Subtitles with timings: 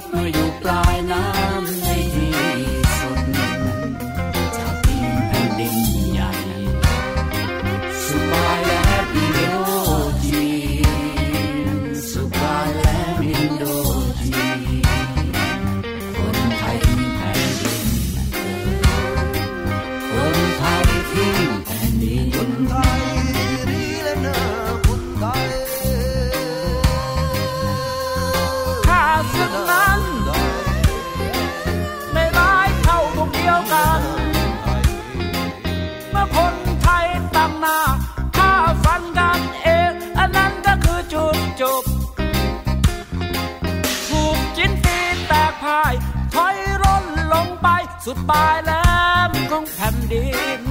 [0.00, 1.83] บเมาออยู่ปลายน้ำ
[48.30, 50.26] บายล้ำของแผ่นดิ
[50.60, 50.62] น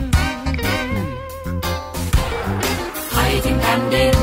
[3.11, 4.15] ไทยทิ้งแผ่นดิน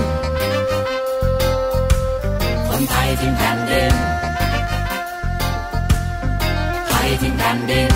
[2.68, 3.94] คนไทยทิ้งแผ่นดิน
[6.88, 7.92] ไทยทิ้งแผ่นดิน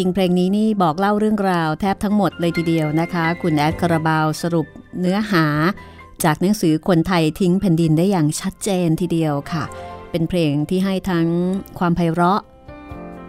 [0.00, 4.66] ริง ๆ เพลงนี้นี่บอกเล่าเรื่องราวแทบทั้งหมดเลยทีเดียวนะคะ คุณแอดคาราบาวสรุป
[5.00, 5.46] เนื้อหา
[6.24, 9.64] จากหนังสือคนไทยทิ้งแผ่นดินได้อย่างชัดเจนทีเดียวค่ะ
[10.10, 11.28] เป็นเพลงที่ให้ทั้ง
[11.78, 12.40] ความไพเราะ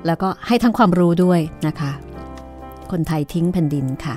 [0.06, 1.92] แล้วก็ให้ทั้งความรู้ด้วยนะคะ
[2.92, 4.16] คนไทยทิ้งแผ่นดินค่ะ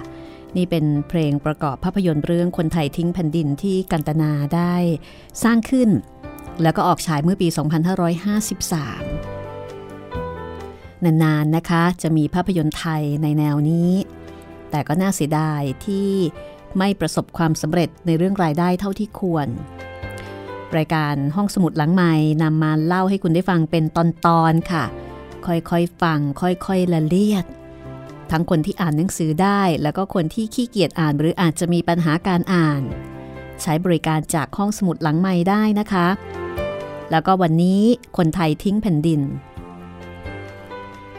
[0.57, 4.75] นี่เป็นเพลงประกอบภาพยนตร์เรื่องคนไทยทิ้งแผ่นดินที่กันตนาได้
[5.43, 5.91] สร้างขึ้น
[6.63, 9.34] แล้วก็ออกฉายเมื่อปี 2553
[11.07, 13.93] นานๆนะคะ จะมีภาพยนตร์ไทยในแนวนี้
[14.71, 16.11] แต่ก็น่าเสียดายที่
[16.79, 19.49] ไม่ประสบความสำเร็จในเรื่องรายได้เท่าที่ควร
[20.77, 24.85] รายการห้องสมุดหลังใหม่นำมาเล่าให้คุณได้ฟังเป็นตอนๆค่ะ
[25.47, 27.45] ค่อยๆฟัง ค่อยๆละเลียด
[28.31, 32.83] ทั้งคนที่อ่านหนังสือได้ แล้วก็คนที่ขี้เกียจอ่านหรืออาจจะมีปัญหาการอ่าน
[33.63, 36.07] ใช้บริการจากห้องสมุดหลังใหม่ได้นะคะ
[37.11, 37.83] แล้วก็วันนี้
[38.17, 39.21] คนไทยทิ้งแผ่นดิน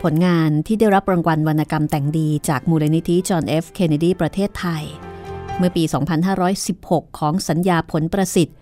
[0.02, 4.84] ผลงานที่ได้รับรางวัลวรรณกรรมแต่งดีจากมูลนิธิจอห์นเอฟเคนเนดีประเทศไทย
[5.58, 5.84] เมื่อปี
[6.52, 8.58] 2516 ของสัญญาผลประสิทธิ์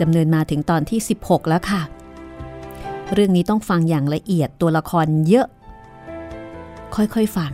[0.00, 1.82] ดำเนินมาถึงตอนที่ 16 แล้วค่ะ
[3.12, 5.46] เรื่องนี้ต้องฟังอย่างละเอียดตัวละครเยอะ
[6.94, 7.52] ค่อยๆฟัง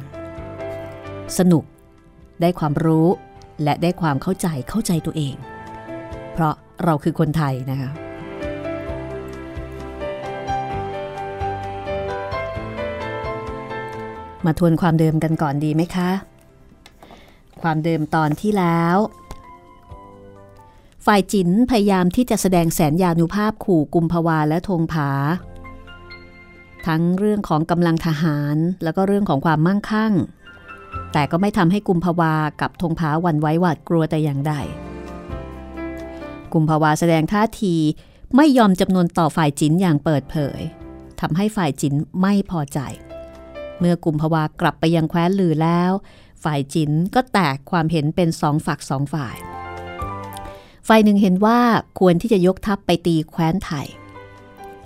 [1.38, 1.64] สนุก
[2.40, 3.06] ได้ความรู้
[3.64, 5.34] และได้ความเข้าใจเข้าใจตัวเอง
[6.32, 7.90] เพราะเราคือคนไทยนะคะ
[14.44, 16.10] มาทวนความเดิมกันก่อนดีไหมคะ
[17.62, 18.96] ความเดิมตอนที่แล้ว
[21.06, 25.10] ฝ่ายจินพยายามที่จะแสดงแสนยานุภาพขู่กุมภาวาและธงผา
[26.86, 30.12] ทั้งเรื่องของกำลังทหารแล้วก็เรื่องของความมั่งคั่ง
[31.12, 34.54] แต่ก็ไม่ทำให้กุมภาวากับธงผาหวันไหวหวาดกลัวแต่อย่างใด
[36.52, 37.74] กุมภาวาแสดงท่าที
[38.36, 40.60] ไม่ยอมจำนวนต่อฝ่ายจินอย่างเปิดเผย
[41.20, 42.78] ทำให้ฝ่ายจินไม่พอใจ
[43.80, 45.92] เมื่อกุมภาวากลับไปยังแคว้นลือแล้ว
[46.44, 49.36] ฝ่ายจินก็แตกความเห็นเป็นสองฝักสองฝ่าย
[50.88, 51.58] ฝ่ายหนึ่งเห็นว่า
[51.98, 53.86] ควรที่จะยกทัพไปตีแคว้นไทย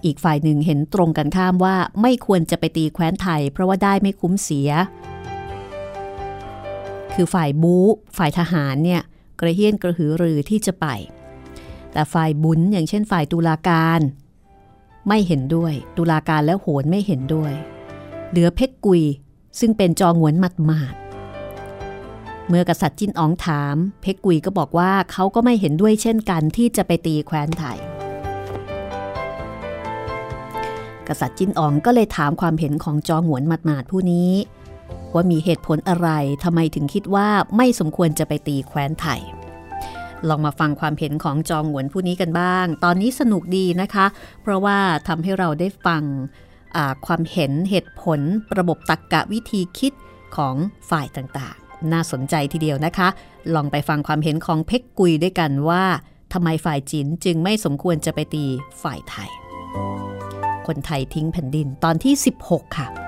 [0.05, 4.71] อีกฝ่ายหนึ่งเห็นตรงกันข้ามว่าไม่ควรจะไปตีแคว้นไทย เพราะว่าได้ไม่คุ้มเสีย
[7.15, 7.87] คือฝ่ายบู๊
[8.17, 9.03] ฝ่ายทหารเนี่ย
[9.41, 10.87] กระเฮี้ยนกระหือรือที่จะไป
[11.93, 14.01] แต่ฝ่ายบุญอย่างเช่นฝ่ายตุลาการ
[15.09, 17.53] ไม่เห็นด้วย ตุลาการและโหนไม่เห็นด้วย
[18.33, 19.03] เหลือเพชรกุย
[19.61, 20.95] ซึ่งเป็นจองหวนหมัดหมาด
[22.49, 27.79] เมื่อกษัตริย์จิ้นอ๋องถาม เพชรกุยก็บอกว่าเขาก็ไม่เห็นด้วยเช่นกันที่จะไปตีแคว้นไทย
[31.09, 34.31] กษัตริย์จิ้นอ๋องก็เลยถามความเห็นของจองหวนหมัดหมาดผู้นี้
[35.15, 36.09] ว่ามีเหตุผลอะไร
[36.45, 39.21] ทำไมถึงคิดว่าไม่สมควรจะไปตีแคว้นไทย
[40.29, 44.07] ลองมาฟังความเห็นของจองหวนผู้นี้กันบ้าง ตอนนี้สนุกดีนะคะ
[44.43, 46.03] เพราะว่าทำให้เราได้ฟัง
[47.07, 48.21] ความเห็นเหตุผล
[48.59, 49.93] ระบบตรรกกะวิธีคิด
[50.37, 50.55] ของ
[50.91, 53.09] ฝ่ายต่างๆ น่าสนใจทีเดียวนะคะ
[53.55, 55.85] ลองไปฟังความเห็นของเพ็กกุยด้วยกันว่า
[56.33, 58.45] ทำไมฝ่ายจีนจึงไม่สมควรจะไปตี
[58.83, 59.31] ฝ่ายไทย
[60.67, 62.15] คนไทยทิ้งแผ่นดินตอนที่
[62.45, 63.02] 16 ค่ะ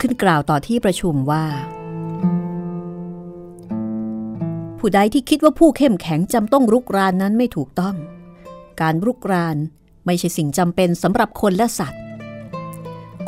[0.00, 1.44] ขึ้นกล่าวต่อที่ประชุมว่า
[4.78, 7.96] ผู้ใดที่คิดว่าผู้เข้มแข็งจำต้องรุกรานนั้นไม่ถูกต้อง
[8.80, 9.56] การรุกราน
[10.06, 12.02] ไม่ใช่สิ่งจำเป็นสำหรับคนและสัตว์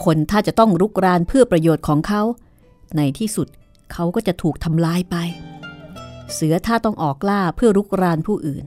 [0.04, 2.22] คนถ้าจะต้องรุกรานเพื่อประโยชน์ของเขา
[2.96, 3.48] ในที่สุด
[3.92, 5.16] เขาก็จะถูกทำลายไป
[6.32, 8.64] เสือถ้าต้องออกล่าเพื่อรุกรานผู้อื่น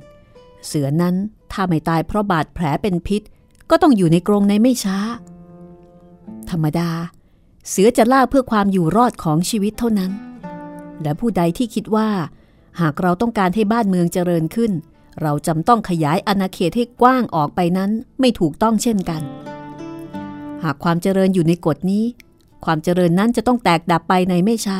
[0.67, 1.15] เสือนั้น
[1.51, 3.21] ถ้าไม่ตายเพราะบาดแผลเป็นพิษ
[3.69, 4.97] ก็ต้องอยู่ในกรงในไม่ช้า
[6.49, 6.89] ธรรมดา
[7.69, 10.11] เสือจะล่าเพื่อความอยู่รอดของชีวิตเท่านั้น
[11.01, 12.09] และผู้ใดที่คิดว่า
[12.81, 14.71] หากเราต้องการให้บ้านเมืองเจริญขึ้น
[15.21, 19.21] เราจำต้องขยายอาณาเขตให้กว้างออกไปนั้นไม่ถูกต้องเช่นกัน
[20.63, 22.05] หากความเจริญอยู่ในกฎนี้
[22.65, 24.79] ความเจริญนั้นจะต้องแตกดับไปในไม่ช้า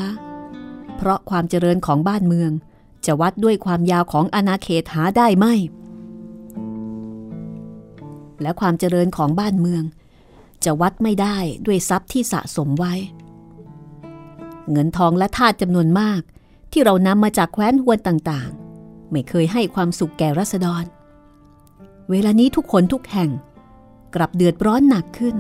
[0.98, 2.52] เพราะความเจริญของบ้านเมือง
[3.06, 5.46] จะวัดด้วยความยาวของอาณาเขตหาได้ไหม
[8.42, 9.84] และความเจริญของบ้านเมือง
[10.66, 12.94] จะวัดไม่ได้ด้วยทรัพย์ที่สะสมไว้
[14.72, 16.22] เงินทองและทาสจำนวนมาก
[16.72, 20.84] ที่เรานำมาจากแคว้นฮวนต่างๆ ไม่เคยให้ความสุขแก่รัษฎร
[22.10, 23.30] เวลานี้ทุกคนทุกแห่ง
[24.16, 25.36] กลับเดือดร้อนหนักขึ้น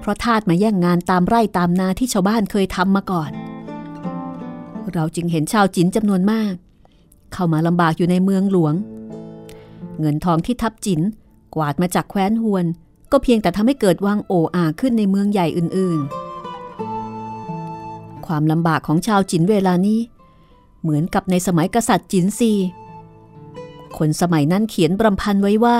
[0.00, 3.30] เพราะทาสมาแย่งงานตามไร่ตามนาที่ชาวบ้านเคยทำมาก่อน
[4.92, 6.54] เราจึงเห็นชาวจินจำนวนมาก
[7.32, 8.74] เข้ามาลำบากอยู่ในเมืองหลวง
[10.00, 11.00] เงินทองที่ทับจิน
[11.54, 12.66] กวาดมาจากแคว้นฮวน
[13.12, 20.00] ก็เพียงแต่ทำให้เกิดวังโออาขึ้นในเมืองใหญ่อื่นๆ ความลำบากของชาวจินเวลานี้
[20.82, 22.52] เหมือนกับในสมัยกษัตริย์จินซี
[23.96, 25.78] คนสมัยนั้นเขียนบรำพันไว้ว่า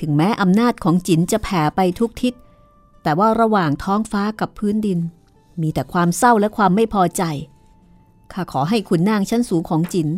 [0.00, 2.34] ถึงแม้อำนาจของจินจะแผ่ไปทุกทิศ
[3.02, 4.98] แต่ว่าระหว่างท้องฟ้ากับพื้นดิน
[5.60, 7.22] มีแต่ความเศร้าและความไม่พอใจ
[8.32, 10.08] ข้าขอให้ขุนนางชั้นสูงของจิน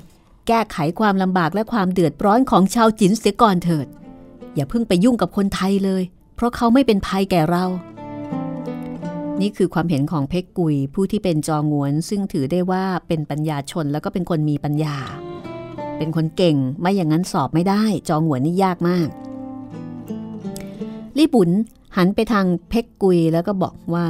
[0.46, 3.86] แก้ไขความลำบากและความเดือดร้อนของชาวจินเสียก่อนเถิด
[4.54, 6.02] อย่าเพิ่งไปยุ่งกับคนไทยเลย
[6.34, 7.64] เพราะเขาไม่เป็นภัยแก่เรา
[9.40, 14.96] นี่คือความเห็นของเพกกุยผู้ที่เป็นจองวน ซึ่งถือได้ว่าเป็นปัญญาชนแล้วก็เป็นคนมีปัญญา
[15.98, 19.08] เป็นคนเก่งไม่อย่างนั้นสอบไม่ได้ จองวนนี่ยากมาก
[21.16, 21.50] ลี่บุญ
[21.96, 24.08] หันไปทางเพกกุยแล้วก็บอกว่า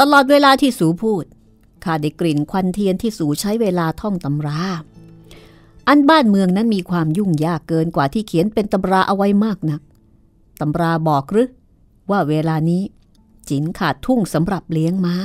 [0.00, 1.24] ตลอดเวลาที่สูพูด
[1.84, 4.60] ข้าได้กลิ่นควันเทียนที่สูใช้เวลาท่องตำรา
[5.88, 9.80] อันบ้านเมืองนั้นมีความยุ่งยากเกินกว่าที่เขียนเป็นตำราเอาไว้มากนัก
[10.60, 11.48] ตำราบอกหรือ
[12.10, 12.82] ว่าเวลานี้
[13.48, 15.16] จินขาดทุ่งสำหรับเลี้ยงม้า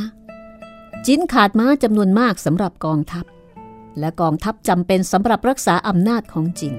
[1.05, 3.25] จินขาดม้าจำนวนมากสำหรับกองทัพ
[3.99, 6.75] และกองทัพจำเป็นสำหรับรักษาอำนาจของจิน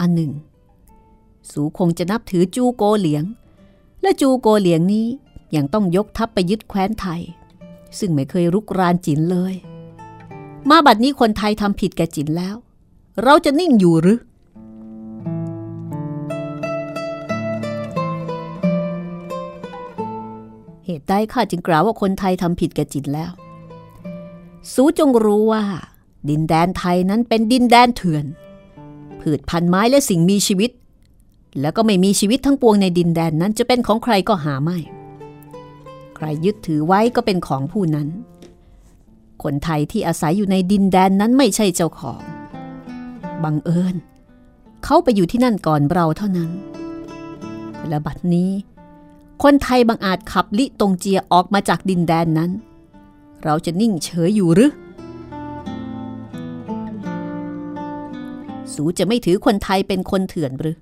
[0.00, 0.32] อันหนึ่ง
[1.50, 3.24] สูคงจะนับถือจูโกเหลียง
[4.02, 5.06] และจูโกเหลียงนี้
[5.56, 7.20] ยังต้องยกทัพไปยึดแคว้นไทย
[7.98, 9.54] ซึ่งไม่เคยรุกรานจินเลย
[10.68, 12.56] มาบัดนี้คนไทยทำผิดแก่จินแล้ว
[13.22, 14.18] เราจะนิ่งอยู่หรือ
[20.84, 23.30] เหตุใดข้าจึงกล่าวว่าคนไทยทำผิดแก่จินแล้ว
[24.74, 25.64] สูจงรู้ว่า
[26.28, 28.24] ดินแดนไทยนั้นเป็นดินแดนเถื่อน
[29.20, 30.70] พืชพันไม้และสิ่งมีชีวิต
[31.60, 34.78] แล้วก็ไม่มีชีวิตทั้งปวงในดินแดนนั้นจะเป็นของใครก็หาไม่
[36.16, 38.08] ใครยึดถือไว้ก็เป็นของผู้นั้น
[39.42, 42.20] คนไทยที่อาศัยอยู่ในดินแดนนั้นไม่ใช่เจ้าของ
[43.44, 43.96] บังเอิญ
[44.84, 46.50] เขาไปอยู่ที่นั่นก่อนเราเท่านั้น
[47.88, 48.50] และบัดนี้
[49.42, 52.50] คนไทยบังอาจขับลิตงเจียออกมาจากดินแดนนั้น
[53.44, 54.72] เราจะนิ่งเฉยอยู่หรือ
[58.74, 60.76] สูจะไม่ถือคนไทยเป็นคนเถื่อนหรือ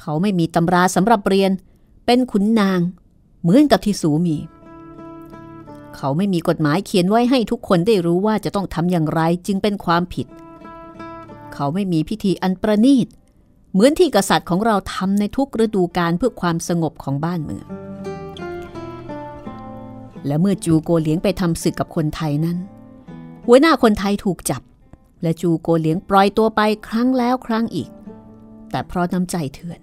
[0.00, 1.50] เขาไม่มีตำราสำหรับเรียน
[2.06, 2.80] เป็นขุนนาง
[3.42, 4.36] เหมือนกับที่สูมี
[5.96, 10.26] เขาไม่มีกฎหมายเขียนไว้ให้ทุกคนได้รู้ว่าจะต้องทำอย่างไรจึงเป็นความผิด
[11.54, 13.06] เขาไม่มีพิธีอันประณีต
[13.72, 17.66] เหมือนที่กษัตริย์ของเราทำในทุกฤดูกาลเพื่อความสงบของบ้านเมือง
[20.26, 22.58] และเมื่อจูโกเลียงไปทำศึกกับคนไทยนั้น
[23.46, 24.62] หัวหน้าคนไทยถูกจับ
[25.22, 27.90] และจูโกเลียงปล่อยตัวไปครั้งแล้วครั้งอีก
[28.70, 29.80] แต่เพราะน้ำใจเถื่อน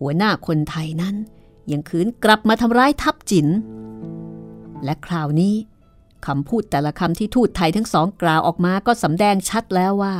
[0.00, 1.14] หัวหน้าคนไทยนั้น
[1.70, 3.46] ยังคืนกลับมาทำร้ายทัพจิน
[4.86, 5.54] และคราวนี้
[6.26, 10.14] คำพูดแต่ละคำที่ทูตไทยทั้งสองกล่าวออกมาก็สำแดงชัดแล้วว่า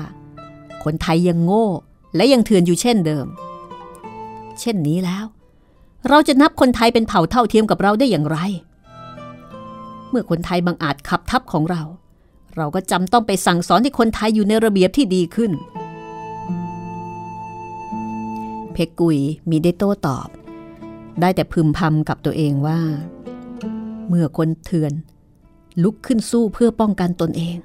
[0.84, 1.66] คนไทยยังโง่
[2.16, 3.26] และยังเถื่อนอยู่เช่นเดิม
[4.60, 5.24] เช่นนี้แล้ว
[6.08, 8.38] เราจะนับคนไทยเป็นเผ่าเท่าเทียมกับเราได้อย่างไร
[10.10, 11.82] เมื่อคนไทยบังอาจขับทัพของเรา
[12.56, 15.52] เราก็จำต้องไปสั่งสอนให้คนไทยอยู่ในระเบียบที่ดีขึ้น
[18.72, 19.18] เพกกุย
[19.50, 20.28] มีได้โต้ตอบ
[21.20, 22.80] ได้แต่พึมพำกับตัวเองว่า
[24.08, 24.92] เมื่อคนเถื่อน
[25.82, 27.56] ลุกขึ้นสู้เพื่อป้องกันตนเอง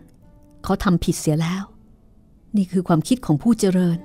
[0.64, 1.64] เขาทำผิดเสียแล้ว
[2.58, 3.98] นี่คือความคิดของผู้เจริญ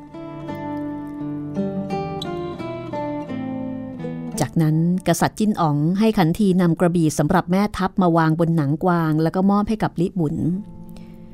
[4.41, 4.77] จากนั้น
[5.09, 10.37] กษัตริย์จิ้นอ๋องให้ขันทีนำกระบี่สำหรับแม่ทัพมาวางบนหนังกวาง แล้วก็มอบให้กับลิบุญ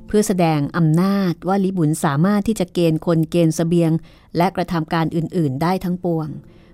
[0.06, 3.92] เพื่อแสดงอำนาจว่าลิบุญสามารถที่จะเกณฑ์คนเกณฑ์สเสบียง
[4.36, 6.28] และกระทำการอื่น ๆ ได้ทั้งปวง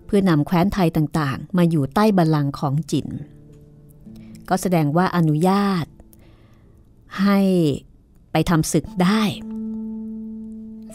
[0.06, 3.08] เพื่อนำแคว้นไทยต่าง ๆ มาอยู่ใต้บัลลังก์ของจิน
[4.49, 5.87] ก็แสดงว่าอนุญาต
[7.21, 7.38] ให้
[8.33, 9.23] ไปทำศึกได้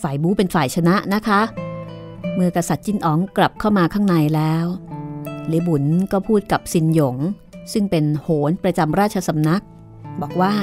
[0.01, 1.41] ฝ่ายบูเป็นฝ่ายชนะนะคะ
[2.33, 4.65] เมื่อกษัตริย์จินอ๋องกลับเข้ามาข้างในแล้ว
[5.47, 7.17] เลบุญก็พูดกับซินหยง
[7.73, 9.63] ซึ่งเป็นโหนประจำราชสำนัก
[10.21, 10.53] บอกว่า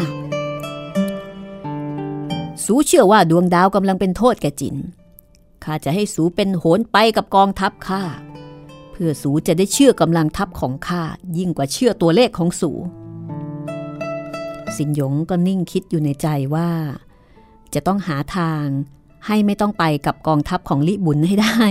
[2.65, 4.77] สูเชื่อว่าดวงดาวกำลังเป็นโทษแก่จิน
[5.65, 8.03] ข้าจะให้สูเป็นโหนไปกับกองทัพข้า
[9.03, 11.03] พื่อสูจะได้เชื่อกำลังทัพของข้า
[11.39, 12.71] ยิ่งกว่าเชื่อตัวเลขของสู
[14.77, 16.71] สินหยงก็นิ่งคิดอยู่ในใจว่า
[17.75, 18.65] จะต้องหาทาง
[19.27, 21.63] ให้ไม่ต้องไปกับกองทัพของลิบุญให้ได้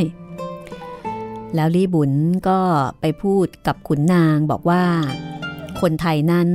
[1.56, 2.12] แล้วลิบุญ
[2.48, 2.60] ก็
[3.00, 4.84] ไปพูดกับขุนนางบอกว่า
[5.82, 6.50] คนไทยนั้น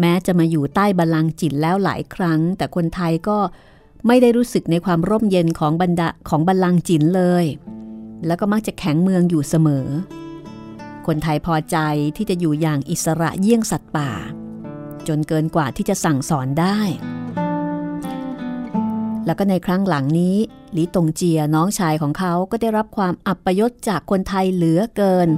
[0.00, 3.38] แม้จะมาอยู่ใต้บัลลังก์จิตแล้วหลายครั้ง แต่คนไทยก็
[4.06, 7.46] ไม่ได้รู้สึกในความร่มเย็นของบรรดาของบัลลังก์จินเลย
[8.26, 9.86] แล้วก็มักจะแข็งเมืองอยู่เสมอ
[11.06, 11.76] คนไทยพอใจ
[12.16, 14.10] ที่จะอยู่อย่างอิสระเยี่ยงสัตว์ป่า
[15.08, 16.78] จนเกินกว่าที่จะสั่งสอนได้
[19.26, 20.36] แล้วก็ในครั้งหลังนี้
[20.72, 25.28] หลีตงเจียน้องชายของเขาก็ได้รับความอับประยศจากคนไทยเหลือเกิน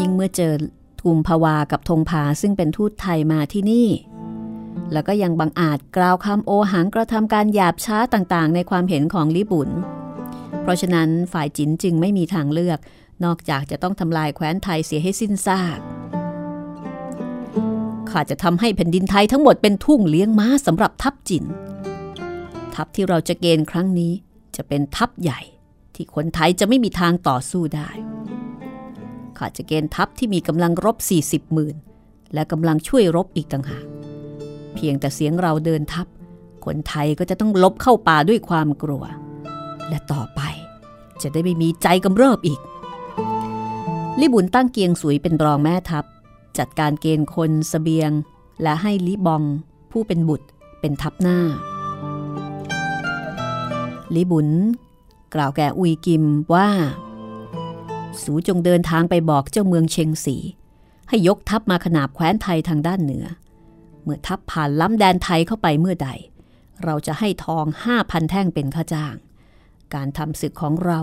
[0.00, 0.54] ยิ่งเมื่อเจอ
[1.00, 3.88] ทุมภาวากับธงผาซึ่งเป็นทูตไทยมาที่นี่
[4.92, 9.70] แล้วก็ยังบังอาจกล่าวคำโอหังกระทำการหยาบช้าต่างๆ ในความเห็นของลิบุญ
[10.62, 12.78] เพราะฉะนั้นฝ่ายจินจึงไม่มีทางเลือก
[13.24, 15.78] นอกจากจะต้องทำลายแคว้นไทยเสียให้สิ้นซาก
[18.10, 21.44] ข้าจะทำให้แผ่นดินไทยทั้งหมดเป็นทุ่งเลี้ยงม้าสำหรับทัพจิน
[22.74, 24.12] ทัพที่เราจะเกณฑ์ครั้งนี้
[24.56, 25.40] จะเป็นทัพใหญ่
[25.94, 27.90] ที่คนไทยจะไม่มีทางต่อสู้ได้
[29.38, 31.76] ข้าจะเกณฑ์ทัพที่มีกำลังรบ 40หมื่น
[32.34, 33.86] และกำลังช่วยรบอีกต่างหาก
[34.74, 36.06] เพียงแต่เสียงเราเดินทัพ
[36.64, 39.04] คนไทยก็จะต้องลบเข้าป่าด้วยความกลัว
[39.92, 40.40] และต่อไป
[41.22, 42.60] จะได้ไม่มีใจกำเริบอีก
[44.20, 46.04] ลิบุญตั้งเกียงสุยเป็นรองแม่ทัพ
[46.58, 48.10] จัดการเกณฑ์คนสเสบียง
[48.62, 49.42] และให้ลิบอง
[49.90, 50.46] ผู้เป็นบุตร
[50.80, 51.38] เป็นทัพหน้า
[54.14, 54.48] ลิบุญ
[55.34, 56.68] กล่าวแก่อุยกิมว่า
[58.22, 60.36] สูจงเดินทางไปบอกเจ้าเมืองเชงสี
[61.08, 63.26] ให้ยกทัพมาขนาบแคว้นไทยทางด้านเหนือ
[64.02, 66.10] เมื่อทัพผ่านล้ำแดนไทยเข้าไปเมื่อใด
[66.84, 69.14] เราจะให้ทองห้าพันแท่งเป็นค่าจ้าง
[69.94, 71.00] การทำศึกของเรา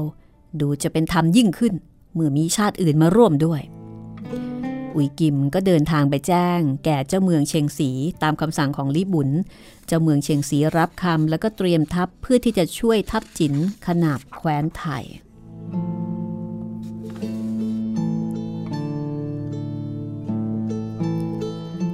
[0.60, 1.73] ดูจะเป็นธรรมยิ่งขึ้น
[2.13, 3.62] เมื่อมีชาติอื่นมาร่วมด้วย
[4.95, 7.89] อุยกิมก็เดินทางไปแจ้ง แก่เจ้าเมืองเชียงสี
[8.23, 9.30] ตามคำสั่งของลิบุญ
[9.88, 13.54] เจ้าเมืองเชียงสีรับคำแล้วก็เตรียมทัพเพื่อที่จะช่วยทัพจิน
[13.88, 15.06] ขนาบแคว้นไทย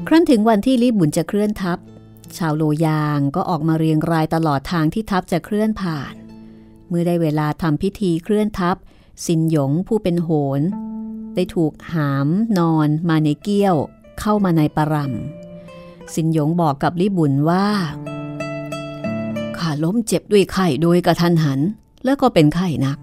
[0.08, 1.80] ครั้นถึงวันที่ลิบุญจะเคลื่อนทัพ
[2.38, 6.14] ชาวโลยางก็ออกมาเรียงรายตลอดทางที่ทัพจะเคลื่อนผ่าน
[6.88, 8.76] เมื่อได้เวลาทำพิธีเคลื่อนทัพ
[9.26, 10.62] สินหยงผู้เป็นโหน
[11.36, 12.28] ได้ถูกหาม
[12.60, 13.76] นอนมาในเกี้ยว
[14.20, 17.68] เข้ามาในปรำสินหยงบอกกับลิบุญว่า
[19.58, 21.60] ข้าล้มเจ็บด้วยไข้โดยกระทันหัน
[22.04, 22.98] แล้วก็เป็นไข้นัก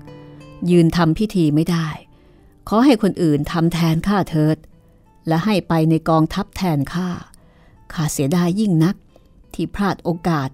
[0.71, 1.89] ยืนทำพิธีไม่ได้
[2.69, 4.57] ขอให้คนอื่นทำแทนข้าเถิด
[5.29, 7.09] และให้ไปในกองทัพแทนข้า
[7.93, 8.97] ข้าเสียดายยิ่งนัก
[9.55, 10.49] ที่พลาดโอกาส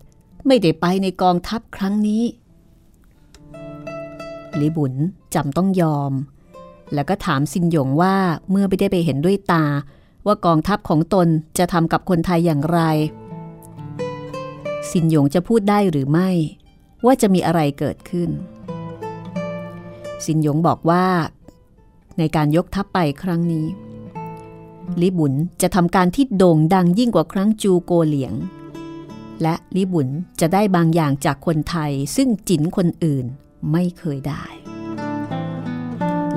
[0.46, 2.22] ไม่ได้ไปในกองทัพครั้งนี้
[4.62, 4.94] ลิบุญ
[5.34, 6.12] จำต้องยอม
[6.94, 8.16] แล้วก็ถามซินหยงว่า
[8.50, 9.64] เมื่อไม่ได้ไปเห็นด้วยตา
[10.26, 12.80] ว่ากองทัพของตนจะทำกับคนไทยอย่างไร
[14.90, 16.30] ซินหยงจะพูดได้หรือไม่
[17.04, 18.30] ว่าจะมีอะไรเกิดขึ้น
[20.24, 21.06] ซินหยงบอกว่า
[22.18, 23.66] ในการยกทัพไปครั้งนี้
[25.00, 28.34] ลิบุญจะทำการที่โด่งดังยิ่งกว่าครั้งจูโกเหลียง
[29.42, 30.08] และลิบุญ
[30.40, 33.26] จะได้บางอย่างจากคนไทยซึ่งจินคนอื่น
[33.72, 34.44] ไม่เคยได้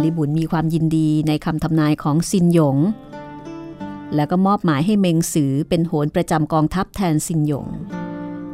[0.01, 2.77] ลิบุญมีความยินดีในคำทำนายของซินหยง
[4.15, 7.67] แล้วก็มอบหมายให้เมงสือเป็นโหนประจำกองทัพแทนซินหยง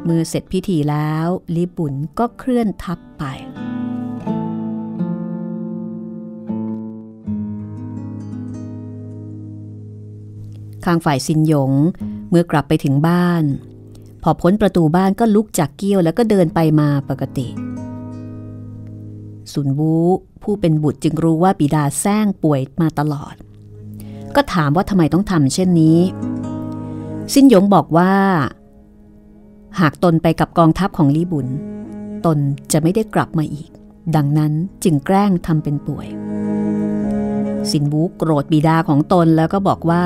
[0.03, 3.23] เมื่อเสร็จพิธีแล้วลิบุญก็เคลื่อนทัพไป
[10.85, 11.71] ข้างฝ่ายซินหยง
[12.29, 13.43] เมื่อกลับไปถึงบ้าน
[14.23, 17.47] พอพ้นประตูบ้านก็ลุกจากเกี้ยวแล้วก็เดินไปมาปกติ
[19.53, 19.95] สุนวู
[20.43, 23.35] ผู้เป็นบุตรจึงรู้ว่าบิดาแซงป่วยมาตลอด
[24.35, 25.99] ก็ถามว่าทำไมต้องทำเช่นนี้
[27.33, 28.13] สิ้นหยงบอกว่า
[29.79, 31.47] หากตนไปกับกองทัพของลีบุญ
[32.25, 32.37] ตน
[32.71, 33.69] จะไม่ได้กลับมาอีก
[34.15, 36.07] ดังนั้นจึงแกล้งทำเป็นป่วย
[37.71, 40.05] สินวูโกรธบิดาของตนแล้วก็บอกว่า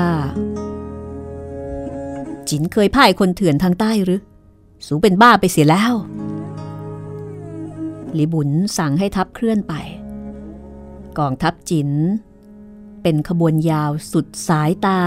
[2.48, 4.20] จินเคยพ่ายคนเถื่อนทางใต้หรือ
[4.86, 5.94] สูเป็นบ้าไปเสียแล้ว
[8.18, 9.74] ลิบุญสั่งให้ทัพเคลื่อนไป
[11.18, 11.90] กองทัพจิน
[13.02, 15.00] เป็นขบวนยาวสุดสายตา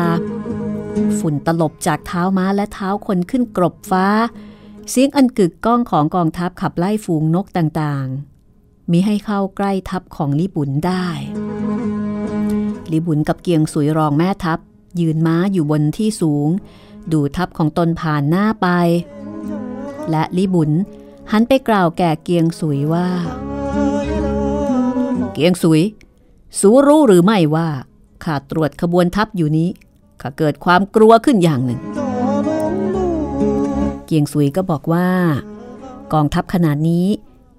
[1.20, 4.08] ฝุ่นตลบจากเท้าม้าและเท้าคนขึ้นกรบฟ้า
[4.90, 11.06] เสียงอันกึกก้องของกองทัพขับไล่ฝูงนกต่างๆมีให้เข้าใกล้ทัพของลิบุญได้
[12.92, 14.60] ลิบุญกับเกียงสุยรองแม่ทัพ
[15.00, 16.48] ยืนม้าอยู่บนที่สูง
[17.12, 18.68] ดูทัพของตนผ่านหน้าไป
[20.10, 20.72] และลิบุญ
[21.32, 23.08] หันไปกล่าวแก่เกียงสุยว่า
[25.34, 25.82] เกียงสุย
[26.60, 27.70] สูรู้หรือไม่ว่า
[28.24, 29.70] ข้าตรวจขบวนทัพอยู่นี้
[30.22, 31.82] ข้าเกิดความกลัวขึ้นอย่างหนึ่ง
[34.06, 35.08] เกียงสุยก็บอกว่า
[36.14, 37.08] กองทัพขนาดนี้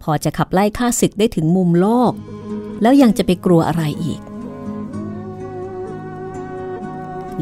[0.03, 2.13] พอจะขับไล่ข้าศึกได้ถึงมุมโลก
[2.83, 4.21] แล้วยังจะไปกลัวอะไรอีก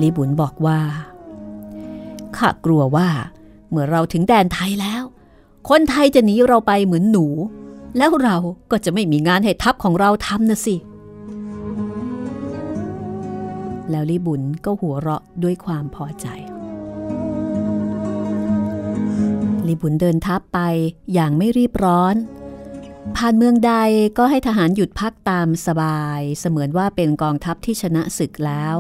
[0.01, 0.81] ลีบุญบอกว่า
[2.37, 3.09] ข้ากลัวว่า
[3.69, 5.03] เมื่อเราถึงแดนไทยแล้ว
[5.69, 7.27] คนไทยจะหนีเราไปเหมือนหนู
[7.97, 8.37] แล้วเรา
[8.71, 10.77] ก็จะไม่มีงานให้ทัพของเราทำนะสิ
[13.91, 16.27] แล้วลิบุญก็หัวเราะด้วยความพอใจ
[19.67, 20.61] ลีบุนเดินทัพไป
[21.15, 22.15] อย่างไม่รีบร้อน
[23.17, 23.73] ผ่านเมืองใด
[24.19, 28.77] ก็ให้ทหารหยุดพักตามสบาย เสมือนว่าเป็นกองทัพที่ชนะศึกแล้ว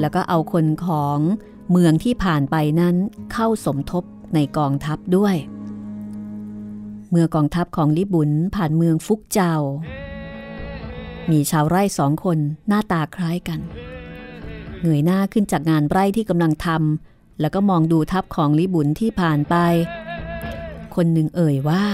[0.00, 1.18] แล้วก็เอาคนของ
[1.70, 2.96] เมืองที่ผ่านไปนั้น
[3.32, 5.36] เข้าสมทบ ในกองทัพด้วย
[7.10, 9.54] เมื่อกองทัพของลิบุนผ่านเมืองฟุกเจ้า
[11.30, 13.60] มีชาวไร่สองคนหน้าตาคล้ายกัน
[14.80, 19.54] เงยหน้าขึ้นจากงานไร่ที่กำลังทำแล้วก็มองดูทัพของลิบุนที่ผ่านไป
[20.94, 21.84] คนหนึ่งเอ่ยว่า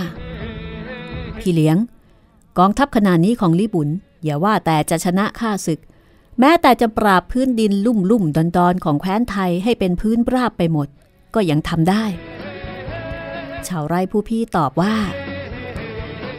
[1.38, 1.76] พี่เลี้ยง
[2.58, 3.88] กองทัพขนาดนี้ของลิบุน
[4.24, 5.80] อย่าว่าแต่จะชนะข้าศึก
[6.40, 10.88] แม้แต่จะปราบพื้นดินลุ่มลุ่มดอนดอนของแคว้นไทยให้เป็นพื้นราบไปหมด
[11.34, 12.04] ก็ยังทำได้
[13.68, 14.94] ชาวไร่ผู้พี่ตอบว่า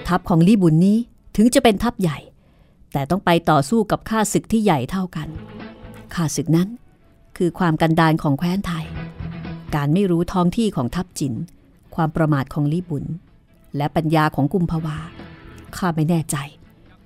[0.08, 0.98] ทัพของลิบุนนี้
[1.36, 2.20] ถึงจะเป็นทัพใหญ่
[2.92, 5.28] แต่ต้องไปต่อสู้กับข้าศึกที่ใหญ่เท่ากัน
[6.14, 6.70] ข้าศึกนั้น
[7.38, 8.86] คือความกันดานของแคว้นไทย
[9.76, 11.34] การไม่รู้ท้องที่ของทัพจิน
[11.96, 13.06] ความประมาทของลิบุน
[13.78, 14.98] และปัญญาของกุมภาวา
[15.78, 16.38] ข้าไม่แน่ใจ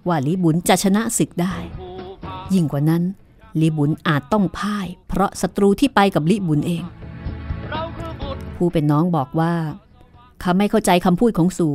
[0.08, 1.56] ว่าลิบุนจะชนะศึกได้
[2.54, 3.04] ยิ่งกว่านั้น
[3.62, 6.84] ลิบุนอาจต้องพ่าย เพราะศัตรูที่ไปกับลิบุนเอง
[8.58, 9.54] ผู้เป็นน้องบอกว่า
[10.44, 11.70] ข้าไม่เข้าใจคำพูดของสู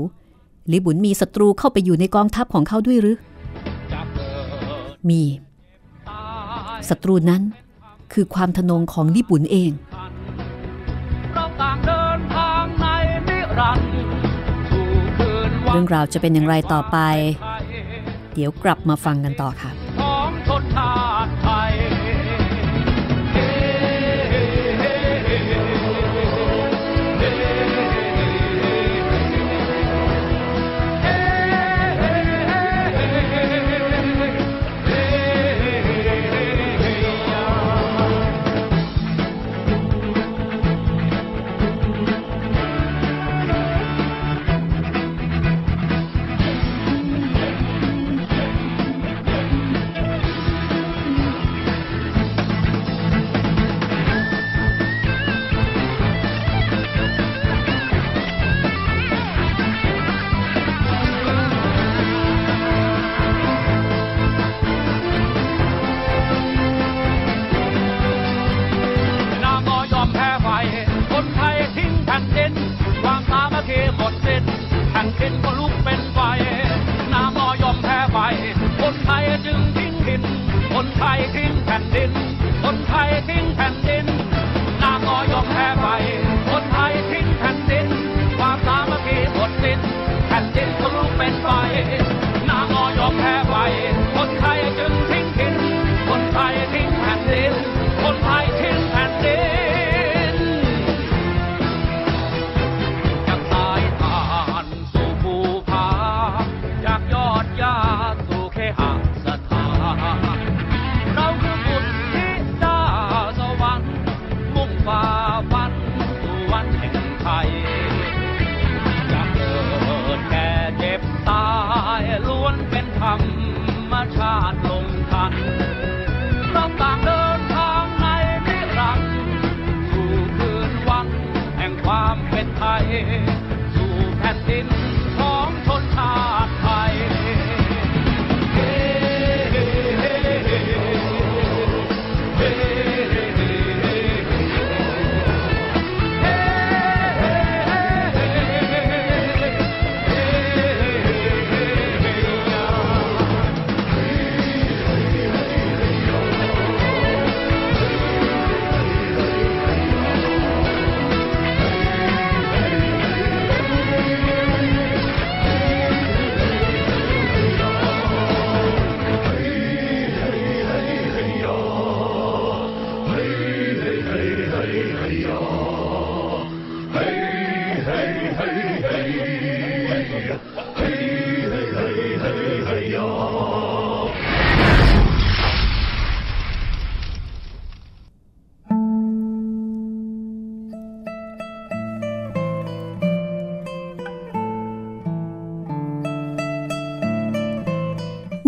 [0.73, 3.17] ลิบุนมีศัตรูเข้าไปอยู่ในกองทัพของเขาด้วยหรือ
[5.11, 5.23] มี
[6.89, 7.43] ศัตรูนั้น
[8.13, 9.73] คือความทนงของลิบุนเอง
[15.71, 16.99] เรื่องราวจะเป็นอย่างไรต่อไป
[18.35, 19.71] เดี๋ยวกลับมาฟังกันต่อค่ะ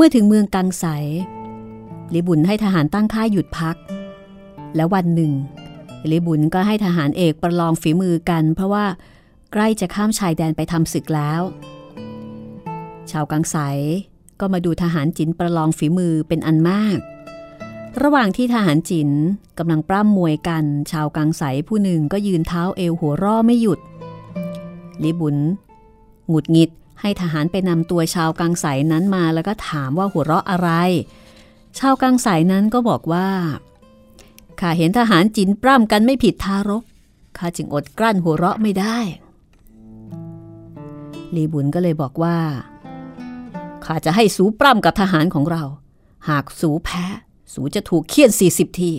[0.07, 0.87] มื่อถึงเมืองกังไส
[2.15, 3.77] ลิบุญให้ทหารตั้งค่ายหยุดพัก
[4.77, 5.33] แล้ววันหนึ่ง
[6.11, 8.85] ลิบุญก็ให้ทหารเอกประลองฝีมือกัน เพราะว่า
[9.53, 11.41] ใกล้จะข้ามชายแดนไปทำศึกแล้ว
[13.11, 13.57] ชาวกังไส
[14.41, 16.99] ก็มาดูทหารจินประลองฝีมือเป็นอันมาก
[18.03, 19.11] ระหว่างที่ทหารจิน
[19.59, 23.79] กำลังปล้ำมวยกัน ชาวกังใสผู้หนึ่งก็ยืนเท้าเอวหัวร่อไม่หยุด
[25.05, 25.37] ลิบุน
[26.29, 26.71] หงุดหงิด
[27.07, 30.71] ให้ทหารไปนำตัวชาวกังใสนั้นมาแล้วก็ถามว่าหัวเราะอะไร
[31.79, 33.29] ชาวกังใสนั้นก็บอกว่า
[34.61, 36.85] ข้าเห็นทหารจินปล้ำกันไม่ผิดทารก
[37.39, 38.99] ข้าจึงอดกลั้นหัวเราะไม่ได้
[41.35, 42.37] ลีบุญก็เลยบอกว่า
[43.85, 45.63] ข้าจะให้สูปล้ำกับทหารของเรา
[46.29, 47.05] หากสูแพ้
[47.53, 48.93] สูจะถูกเคี่ยน 40 ที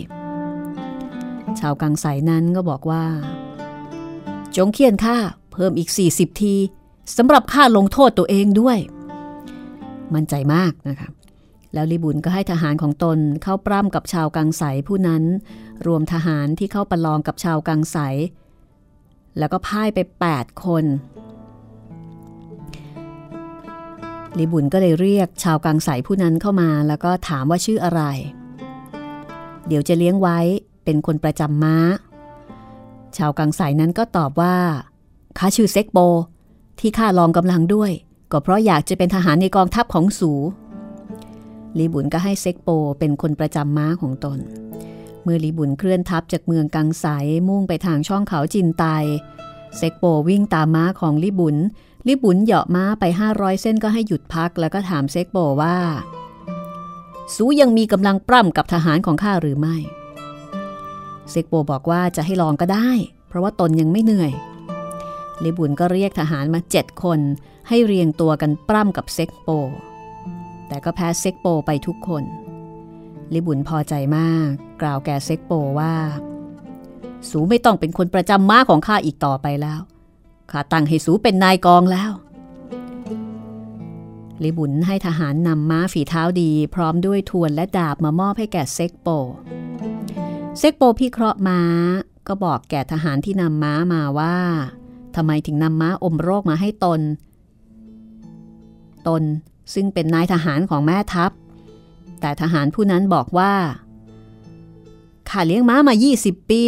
[1.60, 3.04] ชาวกังใสนั้นก็บอกว่า
[4.56, 5.16] จงเคี่ยนข้า
[5.52, 6.54] เพิ่มอีก 40 ที
[7.16, 8.78] สำหรับข้าลงโทษตัวเองด้วย
[10.14, 11.08] มั่นใจมากนะคะ
[11.74, 15.22] แล้วลิบุญก็ให้ทหารของตนเข้าปล้ำกับชาวกังใสผู้นั้น
[15.86, 17.98] รวมทหารที่เข้าประลองกับชาวกังใส
[19.38, 19.98] แล้วก็พ่ายไป
[20.32, 20.84] 8 คน
[24.38, 28.02] ลิบุญก็เลยเรียกชาวกังใสผู้นั้นเข้ามา แล้วก็ถามว่าชื่ออะไร
[29.66, 30.38] เดี๋ยวจะเลี้ยงไว้
[30.84, 31.76] เป็นคนประจำม้า
[33.16, 34.56] ชาวกังใสนั้นก็ตอบว่า
[35.38, 35.98] ข้าชื่อเซ็กโป
[36.80, 37.90] ที่ข้าลองกำลังด้วย
[38.32, 40.32] ก็เพราะอยากจะเป็นทหารในกองทัพของสู
[41.78, 44.38] ลีบุญก็ให้เซ็กโปเป็นคนประจำม้าของตน
[45.22, 48.84] เมื่อลีบุญเคลื่อนทัพจากเมืองกังสายมุ่งไปทางช่องเขาจินไต
[49.76, 51.56] เซ็กโปวิ่งตามม้าของลีบุญ
[52.06, 55.76] ลีบุญเหยาะม้าไป 500 เส้นก็ให้หยุดพักแล้วก็ถามเซ็กโปว่า
[57.34, 59.76] สูยังมีกำลังปล้ำกับทหารของข้าหรือไม่
[61.30, 62.90] เซ็กโปบอกว่าจะให้ลองก็ได้
[63.28, 64.32] เพราะว่าตนยังไม่เหนื่อย
[65.44, 67.20] ลีบุญก็เรียกทหารมาเจ็ดคน
[67.68, 69.48] ให้เรียงตัวกันปล้ำกับเซ็กโป
[70.68, 72.24] แต่ก็แพ้เซ็กโปไปทุกคน
[73.34, 74.48] ลีบุญพอใจมาก
[74.82, 75.94] กล่าวแก่เซ็กโปว่า
[77.30, 79.80] สูไม่ต้องเป็นคนประจำม้าของข้าอีกต่อไปแล้ว
[80.50, 82.12] ข้าตั้งให้สูเป็นนายกองแล้ว
[84.42, 89.08] ลิบุญให้ทหารนำม้าฝีเท้าดี พร้อมด้วยทวนและดาบมามอบให้แก่เซ็กโป
[90.58, 91.60] เซ็กโปพี่เคราะห์ม้า
[92.26, 94.36] ก็บอกแก่ทหารที่นำม้ามาว่า
[95.16, 97.00] ทำไมถึงนำม้าอมโรคมาให้ตน
[99.08, 99.22] ตน
[99.74, 101.30] ซึ่งเป็นนายทหารของแม่ทัพ
[102.20, 103.52] แต่ทหารผู้นั้นบอกว่า
[105.28, 106.62] ข้าเลี้ยงม้ามา 20 ปี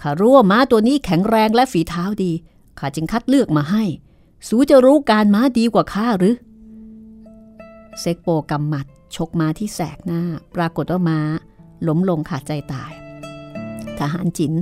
[0.00, 2.32] ข้ารู้ว่าม้าตัวนี้แข็งแรงและฝีเท้าดี
[2.78, 3.84] ข้าจึงคัดเลือกมาให้
[4.48, 6.36] สูจะรู้การม้าดีกว่าข้าหรือ
[8.00, 10.22] เซกโปกำหมัดชกม้าที่แสกหน้า
[10.54, 11.20] ปรากฏว่าม้า
[11.88, 12.92] ล้มลงขาดใจตาย
[13.98, 14.52] ทหารจิน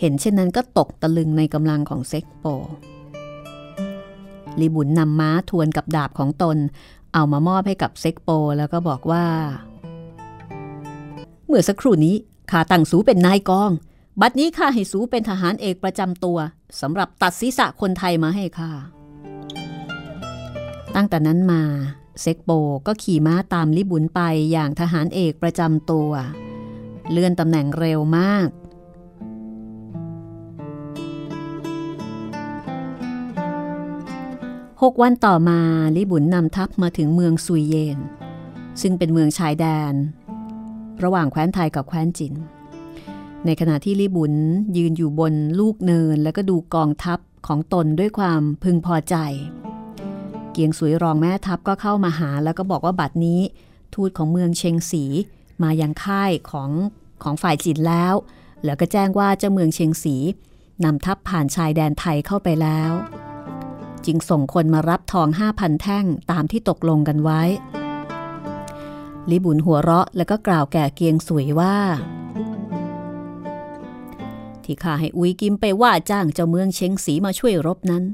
[0.00, 2.46] เห็นเช่นนั้นก็ตกตะลึงในกำลังของเซ็กโป
[4.60, 6.56] ลีบุญนำม้าทวนกับดาบของตน
[7.14, 9.26] เอามามอบให้กับเซ็กโป แล้วก็บอกว่า
[11.46, 12.14] เมื่อสักครู่นี้
[12.50, 13.70] ข้าตั้งสูเป็นนายกอง
[14.20, 16.38] บัดนี้ข้าให้สูเป็นทหารเอกประจำตัว
[16.80, 18.70] สำหรับตัดศีรษะคนไทยมาให้ข้า
[20.94, 21.62] ตั้งแต่นั้นมา
[22.20, 22.50] เซ็กโป
[22.86, 24.20] ก็ขี่ม้าตามลิบุญไป
[24.52, 26.10] อย่างทหารเอกประจำตัว
[27.10, 28.48] เลื่อนตำแหน่งเร็วมาก
[34.84, 35.60] หกวันต่อมา
[35.96, 37.98] ลิบุญนำทัพมาถึงเมืองซุยเยน
[38.80, 39.94] ซึ่งเป็นเมืองชายแดน
[41.02, 42.34] ระหว่างแคว้นไทยกับแคว้นจิน
[43.44, 44.34] ในขณะที่ลิบุญ
[44.76, 49.14] ยืนอยู่บนลูกเนิน แล้วก็ดูกองทัพของตนด้วยความพึงพอใจ
[50.52, 53.40] เกียงสวยรองแม่ทัพก็เข้ามาหาแล้วก็บอกว่าบัดนี้
[53.94, 55.04] ทูตของเมืองเชงสี
[55.62, 56.70] มายังค่ายของ
[57.22, 58.14] ของฝ่ายจินแล้ว
[58.64, 60.16] แล้วก็แจ้งว่าเจ้าเมืองเชียงสี
[60.84, 62.92] นำทัพผ่านชายแดนไทยเข้าไปแล้ว
[64.06, 67.42] จึงส่งคนมารับทองห้าพันแท่งตามที่ตกลงกันไว้
[69.30, 71.76] ลิบุญหัวเราะแล้วก็กล่าวแก่เกียงสวยว่า
[74.64, 78.04] ที่ข้าให้อุยกิมไปว่าจ้างเจ้าเมืองเชงสีมาช่วยรบนั้น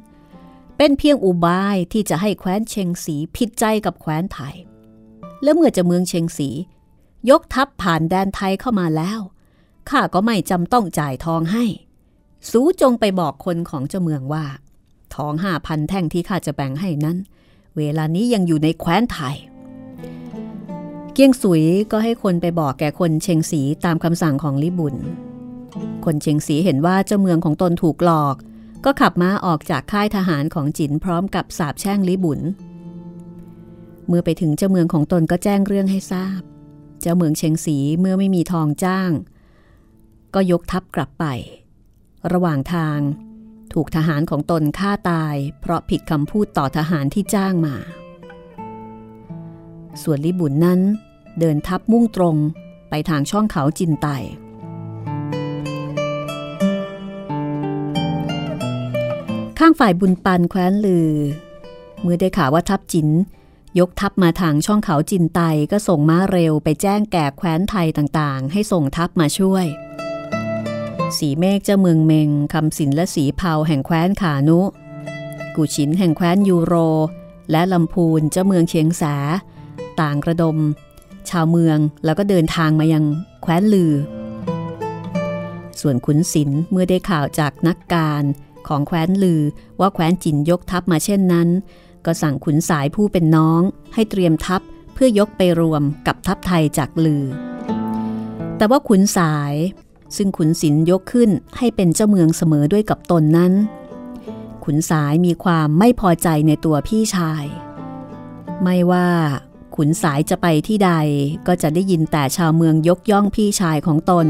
[0.77, 4.55] เป็นเพียงอุบายที่จะให้แคว้นเชงสีผิดใจกับแคว้นไทย
[5.43, 6.49] และเมื่อเจ้าเมืองเชงสี
[7.31, 9.21] ยกทัพผ่านแดนไทยเข้ามาแล้ว
[9.91, 11.65] ข้าก็ไม่จำต้องจ่ายทองให้
[12.51, 14.45] สูจงไปบอกคนของเจ้าเมืองว่า
[15.15, 17.17] ทองห้าพันแท่งที่ข้าจะแบ่งให้นั้น
[17.77, 19.37] เวลานี้ยังอยู่ในแคว้นไทย
[21.13, 24.97] เกียงสุยก็ให้คนไปบอกแก่คนเชงสีตามคำสั่งของลิบุญ
[26.05, 28.37] คนเชงสีเห็นว่าเจ้าเมืองของตนถูกหลอก
[28.85, 32.41] ก็ขับม้าออกจากค่ายทหารของจินพร้อมกับสาบแช่งลิบุญ
[34.07, 36.41] เมื่อไปถึงเจ้าเมืองของตนก็แจ้งเรื่องให้ทราบ
[37.01, 39.11] เจ้าเมืองเชงสีเมื่อไม่มีทองจ้าง
[40.35, 41.25] ก็ยกทัพกลับไป
[42.33, 42.99] ระหว่างทาง
[43.73, 47.77] ถูกทหารของตนฆ่าตาย เพราะผิดคำพูดต่อทหารที่จ้างมา
[50.03, 50.81] ส่วนลิบุญนั้น
[51.39, 52.37] เดินทับมุ่งตรง
[52.91, 54.09] ไปทางช่องเขาจินไต
[59.59, 61.11] ข้างฝ่ายบุญปันแคว้นลือ
[62.03, 63.09] เมื่อได้ข่าวว่าทัพจิน
[63.79, 65.41] ยกทัพมาทางช่องเขาจินไต
[65.73, 69.67] ก็ส่งม้าเร็วไปแจ้งแก่แคว้นไทยต่างๆ ให้ส่งทัพมาช่วย
[71.19, 74.61] สีเมฆเจ้าเมืองเมงคำสินและสีเผาแห่งแคว้นขานุ
[75.57, 76.75] กุชินแห่งแคว้นยูโร
[77.51, 79.03] และลำพูนเจ้าเมืองเชียงแส
[80.01, 80.59] ต่างกระดม
[81.31, 83.05] ชาวเมืองแล้วก็เดินทางมายัง
[83.43, 83.93] แคว้นลือ
[85.81, 88.23] ส่วนขุนศิลเมื่อได้ข่าวจากนักการ
[88.69, 89.43] ของแคว้นลือ
[89.81, 91.49] ว่าแคว้นจินยกทัพมาเช่นนั้น
[92.07, 93.63] ก็สั่งขุนสายผู้เป็นน้อง
[93.95, 94.61] ให้เตรียมทัพ
[94.95, 97.25] เพื่อยกไปรวมกับทัพไทยจากลือ
[98.57, 99.55] แต่ว่าขุนสาย
[100.17, 103.53] ซึ่งขุนศิลยกขึ้นให้เป็นเจ้าเมืองเสมอด้วยกับตนนั้น
[104.65, 107.45] ขุนสายมีความไม่พอใจในตัวพี่ชาย
[108.63, 109.09] ไม่ว่า
[109.77, 110.93] ขุนสายจะไปที่ใด
[111.47, 114.27] ก็จะได้ยินแต่ชาวเมืองยกย่องพี่ชายของตน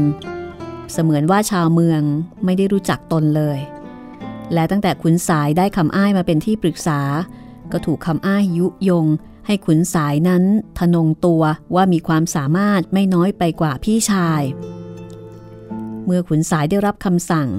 [0.91, 2.01] เสมือนว่าชาวเมือง
[2.45, 3.59] ไม่ได้รู้จักตนเลย
[4.53, 7.01] และตั้งแต่ขุนสายได้คำอ้ายมาเป็นที่ปรึกษา
[7.71, 9.05] ก็ถูกคำอ้ายยุยง
[9.47, 10.43] ให้ขุนสายนั้น
[10.79, 11.43] ทนงตัว
[11.75, 14.41] ว่ามีความสามารถไม่น้อยไปกว่าพี่ชาย
[16.07, 17.49] เมื่อขุนสายได้รับคำสั่ง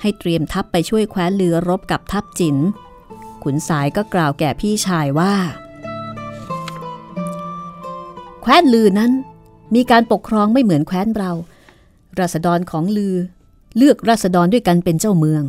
[0.00, 2.56] ให้เตรียมทัพไปช่วยแคว้นเรือรบกับทัพจิน
[3.44, 5.34] ขุนสายก็กล่าวแก่พี่ชายว่า
[8.40, 9.12] แคว้นลือนั้น
[9.74, 11.32] มีการปกครองไม่เหมือนแคว้นเรา
[12.18, 13.16] ราษฎรของลือ
[13.76, 15.42] เลือกราษฎรด้วยกันเป็นเจ้าเมือง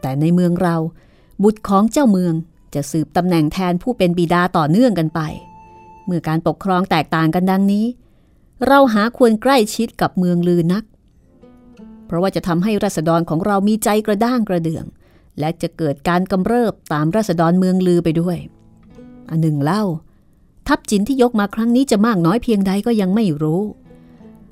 [0.00, 0.76] แต่ในเมืองเรา
[1.42, 2.34] บุตรของเจ้าเมือง
[2.74, 5.20] จะสืบตำแหน่งแทนผู้เป็นบิดาต่อเนื่องกันไป
[6.04, 7.86] เมื่อการปกครองแตกต่างกันดังนี้
[8.66, 10.84] เราหาควรใกล้ชิดกับเมืองลือนัก
[12.06, 14.86] เพราะว่าจะทำให้ราษฎรของเรามีใจกระด้างกระเดื่อง
[15.38, 18.38] และจะเกิดการกำเริบตามราษฎรเมืองลือไปด้วย
[19.30, 19.82] อันหนึ่งเล่า
[20.68, 23.62] ทัพจินที่ยกมาครั้งนี้จะมากน้อยเพียงใดก็ยังไม่รู้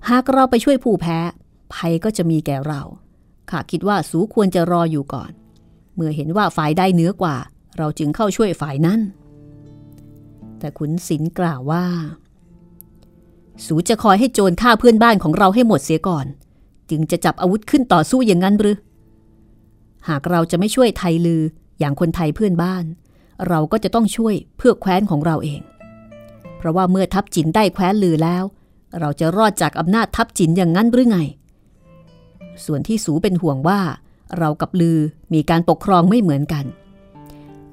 [0.09, 1.19] หากเราไปช่วยผู้แพ้
[1.75, 2.83] ภัยก็จะมีแก่เรา
[3.51, 5.31] ข้าคิดว่าสูควรจะรออยู่ก่อน
[5.95, 7.37] เมื่อเห็นว่าฝ่ายใดเหนือกว่า
[7.79, 9.01] เราจึงเข้าช่วยฝ่ายนั้น
[10.59, 11.85] แต่ขุนศิลกล่าวว่า
[13.67, 16.27] สูจะคอยให้โจรฆ่าเพื่อนบ้านของเราให้หมดเสียก่อน
[16.93, 18.77] จึงจะจับอาวุธขึ้นต่อสู้อย่างนั้นหรือ
[20.09, 21.43] หากเราจะไม่ช่วยไทยลือ
[21.79, 22.85] อย่างคนไทยเพื่อนบ้าน
[23.49, 25.61] เราก็จะต้องช่วยเพื่อแคว้นของเราเอง
[26.57, 28.45] เพราะว่าเมื่อทัพจินได้แคว้นลือแล้ว
[29.01, 31.19] เราจะรอดจากอำนาจทัพจินอย่างนั้นหรือไง
[32.65, 33.81] ส่วนที่สูเป็นห่วงว่า
[34.39, 34.99] เรากับลือ
[35.35, 36.65] มีการปกครองไม่เหมือนกัน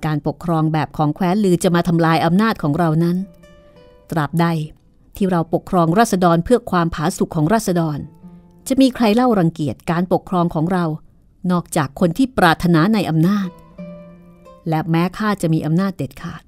[0.05, 3.17] การปกครองแบบของแคว้นลือจะมาทำลายอำนาจของเรานั้น
[4.12, 4.45] ตราบใด
[5.15, 7.97] ที่เราปกครองราษฎรเพื่อความผาสุกของราษฎร
[8.69, 10.86] จะมีใครเล่ารังเกียจการปกครองของเรา
[11.51, 13.49] นอกจากคนที่ปรารถนาในอำนาจ
[14.69, 16.41] และแม้ข้าจะมีอำนาจเด็ดขาด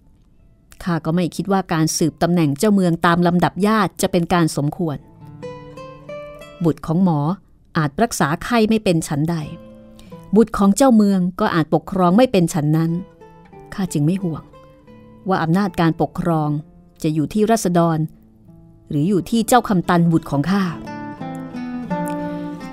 [0.84, 4.98] ข้าก็ไม่คิดว่าการสืบตำแหน่งเจ้าเมืองตามลำดับญาติจะเป็นการสมควร
[6.64, 7.20] บุตรของหมอ
[7.78, 9.36] อาจรักษาไข้ไม่เป็นฉันใด
[10.36, 12.92] บุตรของเจ้าเมืองก็อาจปกครองไม่เป็นฉันนั้น
[13.74, 14.44] ข้าจึงไม่ห่วง
[15.28, 16.50] ว่าอำนาจการปกครอง
[17.04, 17.98] จะอยู่ที่รัษฎร
[18.90, 20.64] หรืออยู่ที่เจ้าคำตันบุตรของข้า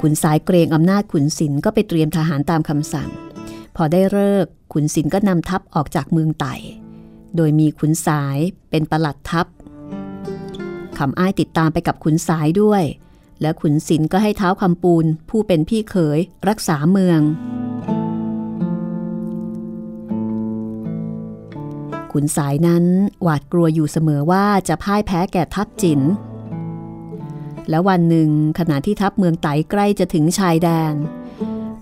[0.03, 3.09] ขุนสายเกรงอำนาจขุนศิลก็ไปเตรียมทหารตามคำสั่ง
[3.77, 6.55] พอได้เลิกขุนศิลก็นำทัพออกจากเมืองไต่
[7.37, 8.39] โดยมีขุนสาย
[8.71, 9.47] เป็นประหลัดทัพ
[10.99, 12.83] คำอ้ายติดตามไปกับขุนสายด้วย
[13.41, 17.21] และขุนศิลก็ให้เท้าคำปูนผู้เป็นพี่เขยรักษาเมือง
[22.13, 22.85] ขุนสายนั้น
[23.23, 26.01] หวาดกลัวอยู่เสมอว่าจะพ่ายแพ้แก่ทัพจิน
[27.71, 30.95] แล้ววันหนึ่งขณะที่ทัพเมืองไตใกล้จะถึงชายแดน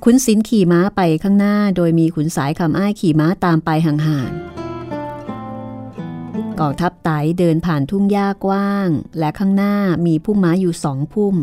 [0.04, 4.56] ขุนศิลขี่ม้าไปข้างหน้า โดยมีขุนสายคำอ้ายขี่ม้าตามไปห่างๆ
[6.60, 9.76] กองทัพไตเดินผ่านทุ่งหญ้ากว้าง และข้างหน้า
[10.06, 11.36] มีพุ่มไม้อยู่สองพุ่ม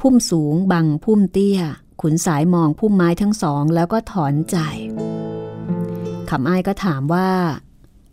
[0.00, 1.60] พุ่มสูงบังพุ่มเตี้ย
[2.02, 4.56] ขุนสายมองพุ่มไม้ทั้งสองแล้วก็ถอนใจ
[6.30, 7.28] คำอ้ายก็ถามว่า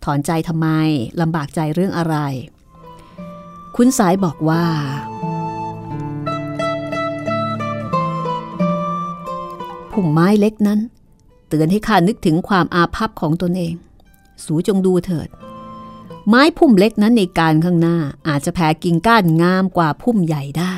[0.04, 0.68] ถอนใจทำไม
[1.22, 2.16] ลำบากใจเรื่องอะไร
[3.76, 4.64] คุณสายบอกว่า
[9.92, 10.80] พุ่มไม้เล็กนั้น
[11.48, 13.74] เตือนให้ข้านึกถึงความอาภัพของตนเอง
[14.46, 15.30] สูจงดูเถิด
[16.28, 17.98] ไม้พุ่มเล็กนั้นในการข้างหน้า
[18.28, 20.76] อาจจะแผ่กิ่งก้านงามกว่าพุ่มใหญ่ได้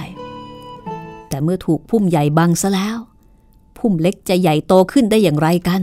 [1.29, 2.97] แต่เมื่อถูกพุ่มใหญ่บังซะแล้ว
[3.77, 5.81] พุ่มเล็กจะใหญ่โตขึ้นได้อย่างไรกัน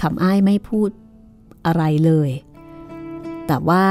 [0.00, 0.90] คำอ้ายไม่พูด
[1.66, 2.30] อะไรเลย
[3.46, 3.86] แต่ว่า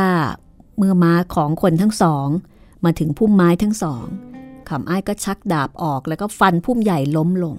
[0.84, 2.28] เมื่อม้าของคนทั้งสอง
[2.86, 4.06] มาถึงพุ่มไม้ทั้งสอง
[4.70, 7.56] คำอ้ายก็ชักดาบออกแล้วก็ฟันพุ่มใหญ่ล้มลง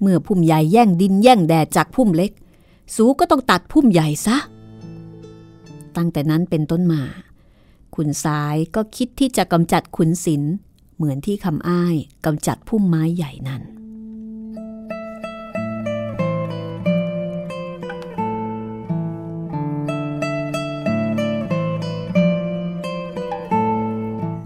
[0.00, 2.32] เมื่อพุ่มใหญ่แย่งดินแย่งแดดจากพุ่มเล็ก
[2.94, 4.36] สูก็ต้องตัดพุ่มใหญ่ซะ
[5.96, 7.02] ตั้งแต่นั้นเป็นต้นมา
[7.94, 10.42] ขุนสายก็คิดที่จะกำจัดขุนศิล
[10.96, 11.96] เหมือนที่คำอ้าย
[12.26, 13.62] กำจัดพุ่มไม้ใหญ่นั้น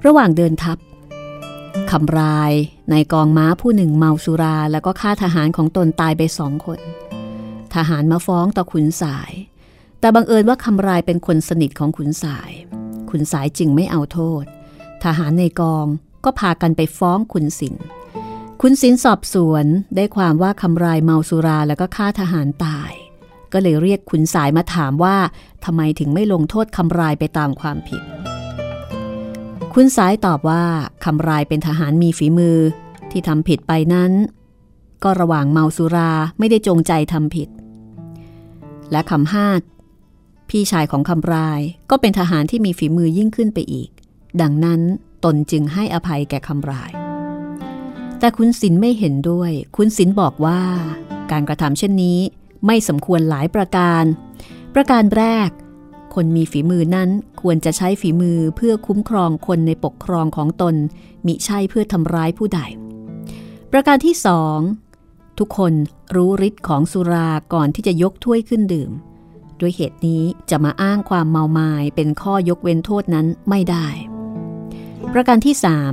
[0.06, 0.78] ระหว่างเดินทัพ
[1.90, 2.52] คำราย
[2.90, 6.80] ในกองม้าผู้หนึ่งเมาสุราแล้วก็ฆ่าทหารของตนตายไปสองคน
[7.74, 9.32] ทหารมาฟ้องต่อขุนสาย
[10.00, 12.50] แต่บังเอิญว่าคำรายเป็นคนสนิทของขุนสาย
[13.10, 14.44] ขุนสายจึงไม่เอาโทษ
[15.04, 15.86] ทหารในกอง
[16.24, 17.74] ก็พากันไปฟ้องขุนศิล
[18.62, 22.92] ขุนศิลสอบสวนได้ความว่าคำรายเมาสุราแล้วก็ฆ่าทหารตาย
[23.52, 25.16] ก็เลยเรียกขุนสายมาถามว่า
[25.64, 28.02] ทำไมถึงไม่ลงโทษคำรายไปตามความผิด
[29.78, 30.64] คุณสายตอบว่า
[31.04, 32.58] คำรายเป็นทหารมีฝีมือ
[33.10, 34.12] ที่ทำผิดไปนั้น
[35.04, 37.48] ก็ระหว่างเมาสุราไม่ได้จงใจทำผิด
[38.90, 39.62] และคำฮาด
[40.50, 41.60] พี่ชายของคำราย
[41.90, 43.90] ก็เป็นทหารที่มีฝีมือยิ่งขึ้นไปอีก
[44.40, 44.80] ดังนั้น
[45.24, 46.92] ตนจึงให้อภัยแก่คำราย
[48.18, 50.60] แต่คุณศิลไม่เห็นด้วย คุณศิลบอกว่า
[51.32, 52.18] การกระทำเช่นนี้
[52.66, 54.04] ไม่สมควรหลายประการ
[54.74, 55.48] ประการแรก
[56.16, 57.10] คนมีฝีมือนั้น
[57.42, 60.74] ควรจะใช้ฝีมือเพื่อคุ้มครองคนในปกครองของตน
[61.26, 62.60] มิใช่เพื่อทำร้ายผู้ใด
[63.72, 64.58] ประการที่สอง
[65.38, 65.72] ทุกคน
[66.16, 68.90] รู้ฤทธิ์ของสุราก่อนที่จะยกถ้วยขึ้นดื่ม
[69.60, 73.86] ด้วยเหตุนี้จะมาอ้างความเมามายเป็นข้อยกเว้นโทษนั้นไม่ได้
[75.12, 75.92] ประการที่สาม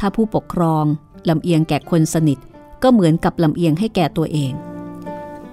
[0.00, 0.84] ถ้าผู้ปกครอง
[1.28, 2.38] ลำเอียงแก่คนสนิท
[2.82, 4.52] ก็เหมือนกับลำเอียงให้แก่ตัวเอง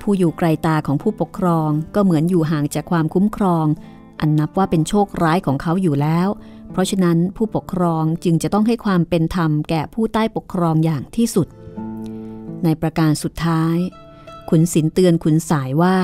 [0.02, 3.66] ผู้อยู่ไกลตาของผู้ปกครองก็เหมือนอยู่ห่างจากความคุ้มครอง
[4.20, 6.28] อันนับว่าเป็นโชคร้ายของเขาอยู่แล้ว
[6.72, 11.48] เพราะฉะนั้นผู้ปกครองจึงจะต้องให้ความเป็นธรรมแก่ผู้ใต้ปกครองอย่างที่สุด
[12.64, 13.78] ในประการสุดท้าย
[14.50, 15.98] ขุนศิลเตือนขุนสายว่า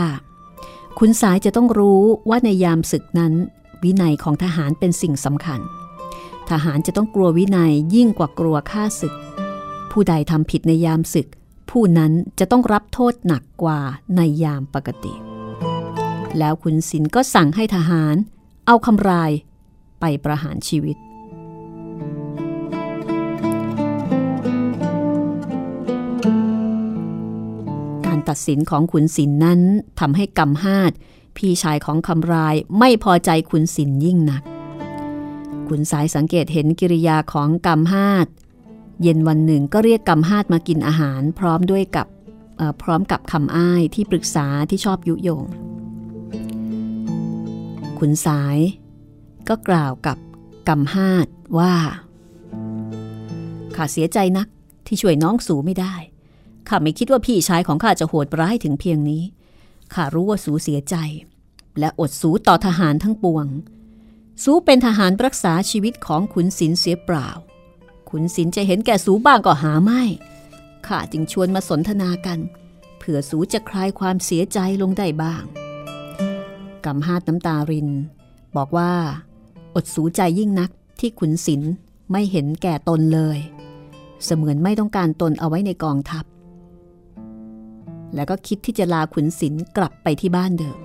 [1.00, 3.34] ขุนสายจะต้องรู้ว่าในยามศึกนั้น
[3.84, 5.60] วินัยของทหารเป็นสิ่งสำคัญ
[6.50, 9.14] ทหารจะต้องกลัววินัยยิ่งกว่ากลัวฆ่าศึก
[9.92, 11.28] ผู้ใดทำผิดในยามศึก
[11.70, 13.80] ผู้นั้นจะต้องรับโทษหนักกว่า
[14.16, 15.37] ในยามปกติ
[16.40, 18.16] แล้วขุนศิลก็สั่งให้ทหาร
[18.66, 19.32] เอาคำราย
[20.00, 20.98] ไปประหารชีวิต
[28.06, 29.62] การตัดสินของขุนศิลนนั้น
[30.00, 30.92] ทำให้กำฮาด
[31.38, 34.44] พี่ชายของคำรายไม่พอใจขุนศิลยิ่งนัก
[35.68, 38.28] ขุนสายสังเกตเห็นกิริยาของกำฮาด
[39.02, 42.08] เย็นวันหนึ่งก็เรียกกำฮาดมากินอาหารพร้อมด้วยกับ
[42.82, 45.44] พร้อมกับคำอ้ายที่ปรึกษาที่ชอบยุยง
[48.00, 48.58] ขุนสาย
[49.50, 50.18] ก็กล่าวกับ
[50.68, 51.28] กำฮาด
[51.60, 51.74] ว่า
[53.76, 54.48] ข้าเสียใจนัก
[54.88, 55.96] ที่ช่วยน้องสูไม่ได้
[56.68, 59.24] ข้าไม่คิดว่าพี่ชายของข้าจะโหดร้ายถึงเพียงนี้
[59.94, 60.96] ข้ารู้ว่าสูเสียใจ
[61.80, 63.48] และอดสูต่อทหารทั้งปวง
[64.44, 67.30] สูเป็นทหารรักษาชีวิตของขุนศิลเสียเปล่า
[68.10, 70.04] ขุนศิลจะเห็นแก่สูบ้างก็หาไม่
[70.88, 72.40] ข้าจึงชวนมาสนทนากัน
[72.98, 75.44] เผื่อสูจะคลายความเสียใจลงได้บ้าง
[76.88, 77.90] กำฮาดน้ำตาริน
[78.58, 78.92] บอกว่า
[79.76, 80.70] อดสูใจยิ่งนัก
[81.00, 81.62] ที่ขุนศิล
[82.12, 83.38] ไม่เห็นแก่ตนเลย
[84.24, 86.26] เสมือนไม่ต้องการตนเอาไว้ในกองทัพ
[88.16, 90.78] แล้วก็คิดที่จะลาขุนศิลกลับไปที่บ้านเดิม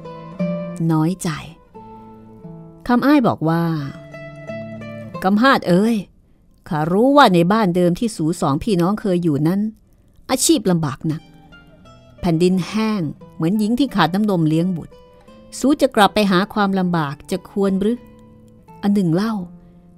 [0.92, 1.28] น้อยใจ
[2.86, 3.62] คำอ้ายบอกว่า
[5.22, 5.96] กำฮาดเอ้ย
[6.68, 9.60] ข้ารู้ว่าในบ้านเดิมที่สูสองพี่น้องเคยอยู่นั้น
[10.30, 11.22] อาชีพลำบากนัก
[12.20, 13.02] แผ่นดินแห้ง
[13.34, 14.94] เหมือนหญิงที่ขาดน้ำนมเลี้ยงบุตร
[15.58, 17.98] สูจะกลับไปหาความลำบากจะควรหรือ
[18.82, 19.34] อันหนึ่งเล่า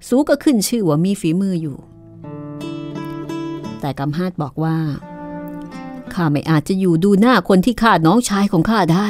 [0.08, 1.78] สูก็ขึ้นชื่อว่ามีฝีมืออยู่
[3.80, 4.78] แต่กำฮาดบอกว่า
[6.14, 9.08] ข้าไม่อาจจะอยู่ดูหน้าคนที่ฆ่าน้องชายของข้าได้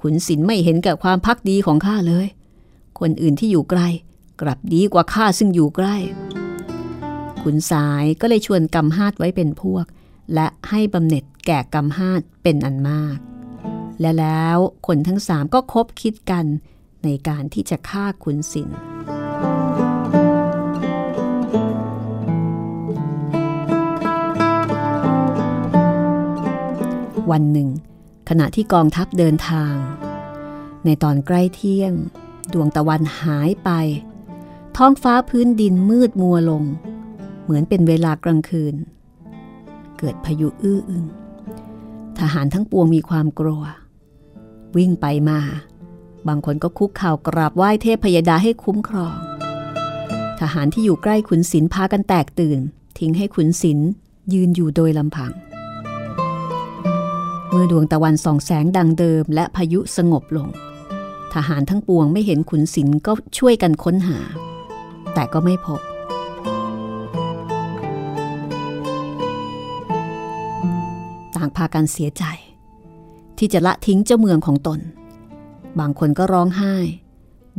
[0.00, 2.26] ขุนศิลไม่เห็นแก่ความพักดีของข้าเลย
[3.00, 3.80] คนอื่นที่อยู่ไกล
[4.40, 5.96] กลับดีกว่าข้าซึ่งอยู่ใกล้
[7.42, 9.86] ขุนสายก็เลยชวนกำฮาดไว้เป็นพวก
[10.34, 13.18] และให้บำเหน็จแก่กำฮาดเป็นอันมาก
[14.00, 16.44] และแล้วคนทั้งสามก็คบคิดกัน
[17.04, 18.70] ในการที่จะฆ่าขุนศิล
[27.30, 27.68] วันหนึ่ง
[28.28, 29.74] ขณะที่กองทัพเดินทาง
[30.84, 31.92] ในตอนใกล้เที่ยง
[32.52, 33.70] ดวงตะวันหายไป
[34.76, 36.62] ท้องฟ้าพื้นดินมืดมัวลง
[37.42, 38.74] เหมือนเป็นเวลากลางคืน
[39.98, 41.04] เกิดพายุอื้ออึง
[42.18, 43.62] ทหารทั้งปวงมีความกลัว
[44.76, 45.38] วิ่งไปมา
[46.28, 49.16] บางคนก็คุกเข่ากราบไหว้เทพพยดาให้คุ้มครอง
[50.40, 52.58] ทหารที่อยู่ใกล้ขุนศิลพากันแตกตื่น
[52.98, 53.78] ทิ้งให้ขุนศิล
[54.32, 55.32] ยืนอยู่โดยลำพัง
[57.50, 60.48] เมื่อดวงตะวันส่องแสงดังเดิมและพายุสงบลง
[61.34, 64.18] ทหารทั้งปวงไม่เห็นขุนศิลก็ช่วยกันค้นหา
[65.14, 65.80] แต่ก็ไม่พบ
[71.36, 72.24] ต่างพากันเสียใจ
[73.38, 74.80] ที่จะละทิ้งเจ้าเมืองของตน
[75.78, 76.74] บางคนก็ร้องไห้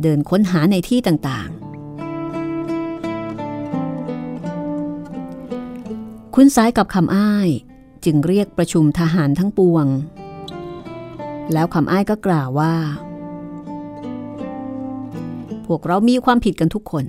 [0.02, 1.58] เดินค้นหาในที่ต่างๆ
[6.34, 7.48] คุณสายกับคำอ้าย
[8.04, 9.86] จึงเรียกประชุมทหารทั้งปวง
[11.52, 12.74] แล้วคำอ้ายก็กล่าวว่า
[15.66, 17.04] พวกเรามีความผิดกันทุกคน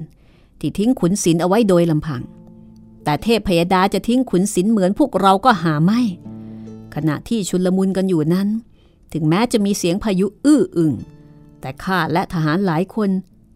[0.59, 2.22] ที่ทิ้งขุนศิลเอาไว้โดยลำพัง
[3.03, 6.01] แต่เทพพยดาจะทิ้งขุนศิลเหมือนพวกเราก็หาไม่
[6.95, 8.47] ขณะที่ชุลมุนกันอยู่นั้น
[9.13, 10.93] ถึงแม้จะมีเสียงพายุอื้ออึง
[11.61, 13.09] แต่ข้าและทหารหลายคน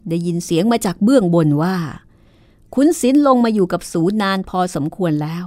[0.09, 1.77] ได้ยินเสียงมาจากเบื้องบนว่า
[2.75, 5.45] ขุนศิลลงมาอยู่กับสูนานพอสมควรแล้ว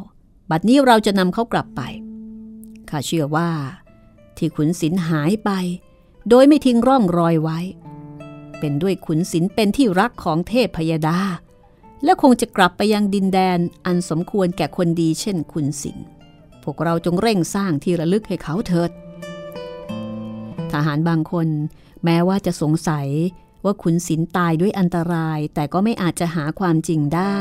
[0.51, 1.81] บัดนี้เราจะนำเขากลับไป
[2.91, 3.51] ข้าเชื่อว่า
[4.37, 5.51] ที่ขุนศิลหายไป
[6.29, 7.59] โดยไม่ทิ้งร่องรอยไว้
[8.59, 11.19] เป็นด้วยขุนศิลเป็นที่รักของเทพพยดา
[12.05, 16.07] และคงจะกลับไปยังดินแดนอันสมควรแก่คนดีเช่นขุนศิล์
[16.67, 18.91] พวกเราจงเร่งสร้างที่ระลึกให้เขาเถิด
[20.73, 21.49] ทหารบางคน
[22.05, 23.09] แม้ว่าจะสงสัย
[23.65, 27.39] ว่าขุนศิลตายด้วยอันตรายแต่ก็ไม่อาจจะหาความจริงได้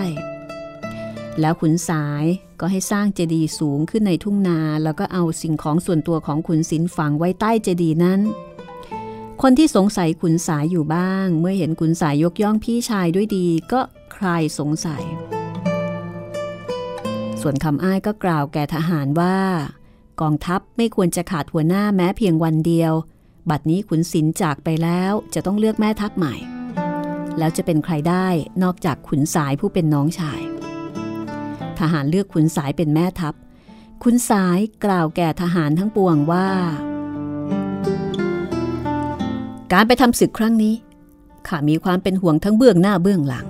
[1.39, 2.23] แล้วขุนสาย
[2.59, 8.19] ก็ให้สร้างเจดีย์สูงขึ้นในทุ่งนาแล้วก็เอาสิ่งของส่วนตัวของขุนศิลฝังไว้ใต้เจดีย์นั้น
[9.41, 13.82] คนที่สงสัยขุนสายอยู่บ้าง เมื่อเห็นขุนสายยกย่องพี่ชายด้วยดีก็
[14.15, 15.03] คลายสงสัย
[17.47, 19.37] ส่วนคำอ้ายก็กล่าวแก่ทหารว่า
[20.21, 22.93] กองทัพไม่ควรจะขาดหัวหน้าแม้เพียงวันเดียว
[23.49, 26.35] บัดนี้ขุนศิลจากไปแล้วจะต้องเลือกแม่ทัพใหม่
[27.37, 28.27] แล้วจะเป็นใครได้
[28.63, 30.41] นอกจากขุนสายผู้เป็นน้องชาย
[31.79, 33.33] ทหารเลือกขุนสายเป็นแม่ทัพ
[34.03, 36.47] ขุนสายกล่าวแก่ทหารทั้งปวงว่า
[39.71, 40.75] การไปทำศึกครั้งนี้
[41.47, 43.45] ข้ามีความเป็นห่วงทั้งเบื้องหน้าเบื้องหลัง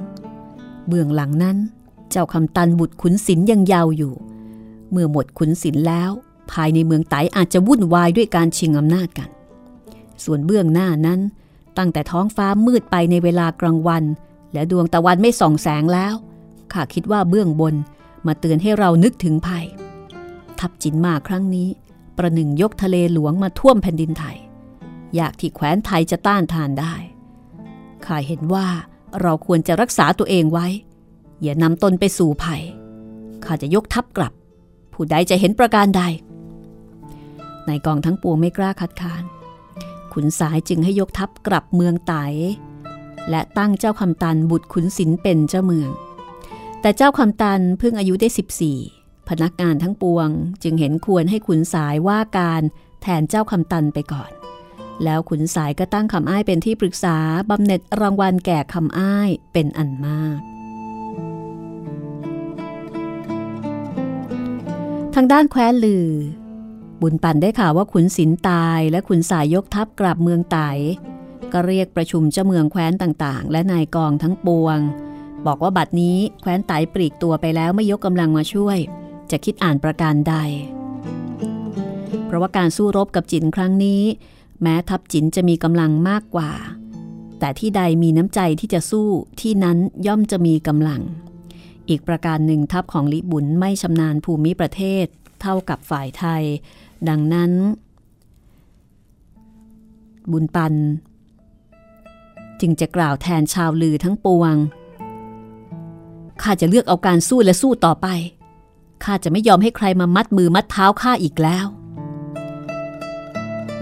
[0.87, 1.57] เบื้องหลังนั้น
[2.09, 4.13] เจ้าคำตันบุตรขุนศิลยังยาวอยู่
[4.91, 6.11] เมื่อหมดขุนศิลแล้ว
[6.51, 9.29] ภายในเมืองไตอาจจะวุ่นวายด้วยการชิงอำนาจกัน
[10.23, 11.19] ส่วนเบื้องหน้านั้น
[11.77, 14.03] ตั้งแต่ท้องฟ้ามืดไปในเวลากลางวัน
[14.53, 16.15] และดวงตะวันไม่ส่องแสงแล้ว
[16.73, 17.75] ข้าคิดว่าเบื้องบน
[18.27, 19.65] มาเตือนให้เรานึกถึงภัย
[20.59, 21.69] ทับจินมาครั้งนี้
[22.17, 24.37] ประหนึ่งยกทะเลหลวงมาท่วมแผ่นดินไทย
[25.15, 26.95] อยากที่แคว้นไทยจะต้านทานได้
[28.05, 28.67] ข้าเห็นว่า
[29.21, 30.67] เราควรจะรักษาตัวเองไว้
[31.45, 32.63] อย่านำตนไปสู่ภัย
[33.45, 34.33] ข้าจะยกทัพกลับ
[34.93, 36.01] ผู้ใดจะเห็นประการใด
[37.67, 39.23] ในกองทั้งปวงไม่กล้าคัดค้าน
[40.13, 42.13] ขุนสายจึงให้ยกทัพกลับเมืองไต
[43.29, 45.89] และตั้งเจ้าคำตันบุตรขุนศิลเป็นเจ้าเมือง
[46.81, 48.27] แต่เจ้าคำตันเพิ่งอายุได้
[48.77, 50.29] 14 พนักงานทั้งปวง
[50.63, 52.61] จึงเห็นควรให้ขุนสายว่าการ
[53.01, 54.31] แทนเจ้าคำตันไปก่อน
[55.03, 57.17] แล้วขุนสายก็ตั้งคำอ้ายเป็นที่ปรึกษา
[57.49, 60.54] บำเหน็จรางวัลแก่คำอ้ายเป็นอันมาก
[65.17, 66.09] ทางด้านแคว้นลือ
[67.01, 70.57] บุญปันได้ข่าวว่าขุนศิลตายและขุนสายยกทัพกลับเมืองไต
[71.53, 74.79] ก็เรียกประชุมเจ้าเมืองแคว้นต่างๆ และนายกองทั้งปวง
[75.45, 78.77] บอกว่าบัดนี้แคว้นไตปลีกตัวไปแล้วไม่ยกกำลังมาช่วย
[79.31, 80.35] จะคิดอ่านประการใด
[82.25, 84.01] เพราะว่าการสู้รบกับจินครั้งนี้
[84.61, 86.51] แม้ทัพจินจะมีกำลังมากกว่า
[87.39, 89.07] แต่ที่ใดมีน้ำใจที่จะสู้
[89.41, 91.01] ที่นั้นย่อมจะมีกำลัง
[91.89, 95.05] อีกประการหนึ่งทัพของลิบุญไม่ชำนาญภูมิประเทศ
[95.41, 96.43] เท่ากับฝ่ายไทย
[97.09, 97.51] ดังนั้น
[100.31, 100.73] บุญปัน
[102.61, 104.55] จึงจะกล่าวแทนชาวลือทั้งปวง
[106.41, 108.07] ข้าจะเลือกเอาการสู้และสู้ต่อไป
[109.03, 111.65] ข้าจะไม่ยอมให้ใครมามัดมือมัดเท้าข้าอีกแล้ว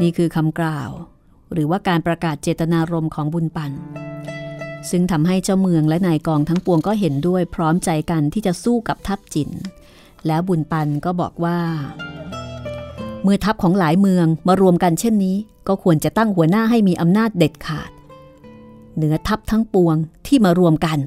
[0.02, 0.90] นี่คือคำกล่าว
[1.54, 3.72] หรือว่าการประกาศเจตนารมณ์ของบุญปัน
[4.90, 9.50] ซึ่งทำให้เจ้าเมืองและนายกองทั้งปวงก็เห็นด้วยพร้อมใจกันที่จะสู้กับทัพจิน
[10.28, 11.60] แล้วบุญปันก็บอกว่า
[13.24, 17.92] เมื่อทัพของหลายเมืองมารวมกันเช่นนี้ ก็ควรจะตั้งหัวหน้าให้มีอำนาจเด็ดขาด
[18.96, 19.96] เหนือทัพทั้งปวง
[20.28, 21.00] ที่มารวมกัน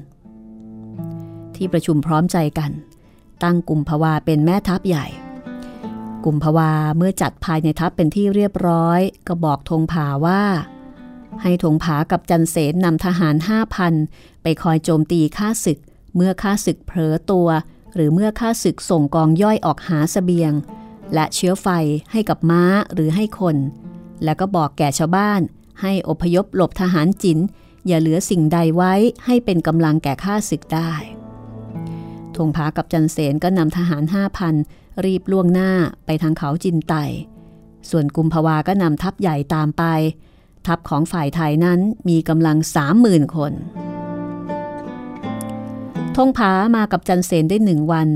[1.55, 2.71] ที่ประชุมพร้อมใจกัน
[3.43, 5.05] ตั้งกลุ่มภาวาเป็นแม่ทัพใหญ่
[6.23, 10.41] กลุ่มภาวาเมื่อจัดภายในทัพเป็นที่เรียบร้อย ก็บอกธงผาว่า
[11.41, 13.93] ให้ธงผากับจันเสนนำทหารห้าพัน
[14.43, 15.79] ไปคอยโจมตีข้าศึก
[16.15, 17.49] เมื่อข้าศึกเผลอตัว
[17.95, 20.53] หรือเมื่อข้าศึกส่งกองย่อยออกหาสเสบียง
[21.13, 21.67] และเชื้อไฟ
[22.11, 22.63] ให้กับม้า
[22.93, 23.57] หรือให้คน
[24.23, 25.41] แล้วก็บอกแก่ชาวบ้าน
[25.81, 27.39] ให้อพยพหลบทหารจิน
[27.87, 28.93] อย่าเหลือสิ่งใดไว้
[29.25, 30.91] ให้เป็นกำลังแก่ข้าศึกได้
[32.35, 34.55] ทงผากับจันเสนก็นำทหารห้าพัน
[35.05, 35.71] รีบล่วงหน้า
[36.05, 36.95] ไปทางเขาจินไต
[37.89, 39.83] ส่วนกุมภาวาก็นำทัพใหญ่ตามไป
[40.67, 43.53] ทัพของฝ่ายไทยนั้นมีกำลังสามหมื่นคน
[46.15, 48.09] ทงผามากับจันเสนได้หนึ่งวัน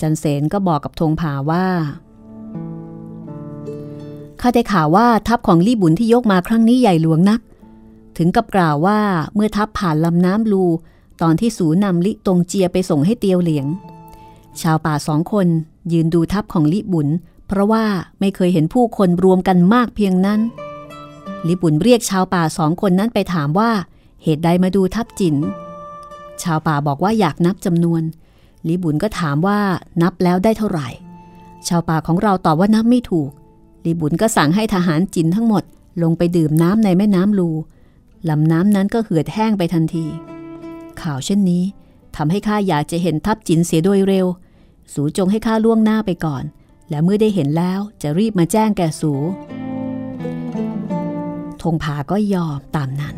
[0.00, 1.66] จันเสนก็บอกกับธงผาว่า
[4.40, 7.40] ข้าได้ข่าวว่าทัพของลี่บุญที่ยกมาครั้งนี้ใหญ่หลวงนัก
[8.18, 9.00] ถึงกับกล่าวว่า
[9.34, 10.64] เมื่อทัพผ่านลำน้ำลู
[11.22, 13.66] ตอนที่สูนำลิตรงเจียไปส่งให้เตียวเหลียง
[14.60, 15.46] ชาวป่าสองคน
[15.92, 17.08] ยืนดูทัพของลิบุญ
[17.48, 17.84] เพราะว่า
[18.20, 20.40] ไม่เคยเห็นผู้คนรวมกันมากเพียงนั้น
[21.48, 23.70] ลิบุญเรียกชาวป่าสองคนนั้นไปถามว่า
[24.22, 25.36] เหตุใดมาดูทัพจิน
[26.42, 28.02] ชาวป่าบอกว่าอยากนับจำนวน
[28.68, 29.58] ลิบุญก็ถามว่า
[30.02, 30.88] นับแล้วได้เท่าไหร่
[31.68, 33.30] ชาวป่าของเราตอบว่านับไม่ถูก
[33.84, 35.64] ลิบุญก็สั่งให้ทหารจินทั้งหมด
[36.02, 37.50] ลงไปดื่มน้ำในแม่น้ำลู
[38.28, 40.06] ลำน้ำนั้นก็เหือดแห้งไปทันที
[41.00, 41.62] ข่าวเช่นนี้
[42.16, 44.26] ทำให้ข้าอยากจะเห็นทัพจินเสียโดยเร็ว
[44.92, 46.44] สูจงให้ข้าล่วงหน้าไปก่อน
[46.90, 49.12] และเมื่อได้เห็นแล้วจะรีบมาแจ้งแก่สู
[51.72, 53.16] งผาก็ยอมตามนั้น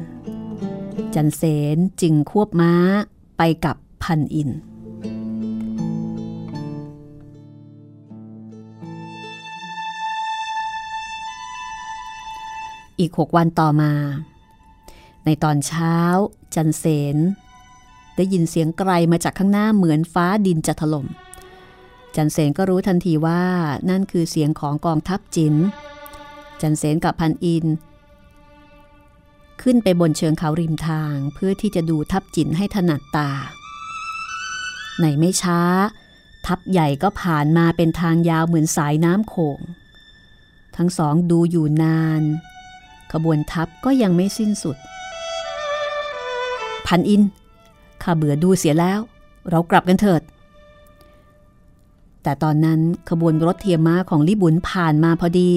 [1.15, 1.43] จันเส
[1.75, 2.73] นจึงควบม้า
[3.39, 4.51] ไปกับพันอิน
[12.99, 13.93] อีกหกวันต่อมา
[15.25, 15.97] ในตอนเช้า
[16.55, 16.85] จันเส
[17.15, 17.17] น
[18.17, 21.07] ได้ยินเสียงไกลมาจากข้างหน้าเหมือนฟ้าดินจะถลม่ม
[22.17, 23.43] จันเสนก็รู้ทันทีว่า
[23.91, 25.55] นั่นคือเสียงของกองทัพจิน
[26.61, 27.65] จันเสนกับพันอิน
[29.63, 33.31] ขึ้นไปบนเชิงเขาริมทางเพื่อที่จะดูทัพจินให้ถนัดตา
[35.01, 35.61] ในไม่ช้า
[36.47, 39.61] ทัพใหญ่ก็ผ่านมาเป็นทางยาวเหมือนสายน้ำโขง
[40.77, 42.23] ทั้งสองดูอยู่นาน
[43.13, 44.77] ขบวนทัพก็ยังไม่สิ้นสุด
[46.87, 47.23] พันอิน
[48.03, 49.01] ข้าเบื่อดูเสียแล้ว
[49.51, 50.23] เรากลับกันเถิด
[52.23, 55.51] แต่ตอนนั้นขบวนรถเทียมม้าของลิบุญผ่านมาพอดี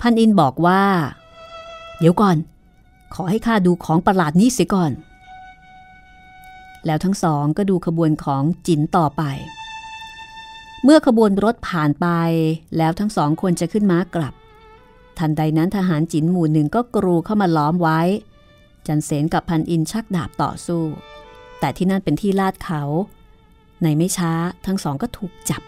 [0.00, 0.82] พันอินบอกว่า
[1.98, 2.36] เดี๋ยวก่อน
[3.14, 4.92] ขอให้ข้าดูของประหลาดนี้เสียก่อน
[6.86, 9.22] แล้วทั้งสองก็ดูขบวนของจินต่อไป
[10.84, 12.06] เมื่อขบวนรถผ่านไป
[12.76, 14.34] แล้วทั้งสองคนจะขึ้นม้ากลับ
[15.18, 18.00] ทันใดนั้นทหารจินหมู่หนึ่งก็กรูเข้ามาล้อมไว้
[18.86, 20.82] จันเสนกับพันอินชักดาบต่อสู้
[21.60, 22.82] แต่ที่นั่นเป็นที่ลาดเขา
[23.82, 24.32] ในไม่ช้า
[24.66, 25.62] ทั้งสองก็ถูกจับ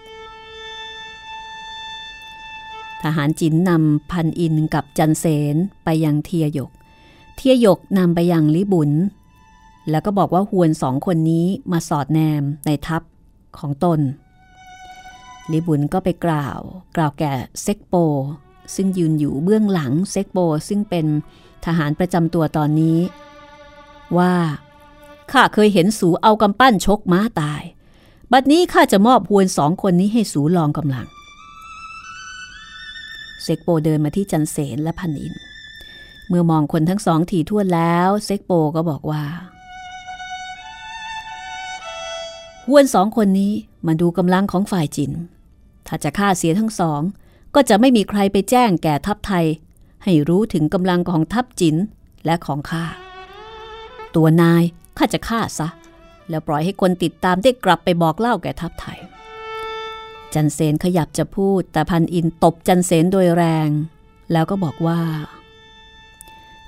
[3.02, 5.24] ทหารจินนำพันอินกับจันเส
[5.54, 6.70] นไปยังเทียยก
[7.42, 8.90] เทียยกนำไปยังลิบุญ
[9.90, 13.02] แล้วก็บอกว่าฮวนสองคนนี้มาสอดแนมในทัพ
[13.58, 14.00] ของตน
[15.52, 16.60] ลิบุญก็ไปกล่าว
[16.96, 17.32] กล่าวแก่
[17.62, 17.94] เซ็กโป
[18.74, 20.38] ซึ่งยืนอยู่เบื้องหลังเซ็กโป
[20.68, 21.06] ซึ่งเป็น
[21.64, 22.98] ทหารประจำตัวตอนนี้
[24.18, 24.34] ว่า
[25.32, 27.62] ข้าเคยเห็นสูเอากำปั้นชกม้าตาย
[28.32, 31.06] บัดนี้ข้าจะมอบหวนสองคนนี้ให้สูลองกำลัง
[33.42, 35.34] เซ็กโปเดินมาที่จันเสนและพันอิน
[36.30, 39.24] เมื่อมองคนทั้งสองถี่ทั่วแล้วเซ็กโปก็บอกว่า
[42.68, 43.52] หวนสองคนนี้
[43.86, 45.12] มาดูกำลังของฝ่ายจิน
[45.86, 47.00] ถ้าจะฆ่าเสียทั้งสอง
[47.54, 49.46] ก็จะไม่มีใครไปแจ้งแก่ทัพไทย
[50.04, 51.76] ให้รู้ถึงกำลังของทัพจิน
[52.24, 52.84] และของข้า
[54.14, 54.62] ตัวนาย
[54.98, 55.68] ข้าจะฆ่าซะ
[56.28, 58.98] แล้วปล่อยให้คนติดตามได้กลับไปบอกเล่าแก่ทัพไทย
[60.34, 63.68] จันเสนขยับจะพูดแต่พันอินตบจันเสนโดยแรง
[64.32, 65.00] แล้วก็บอกว่า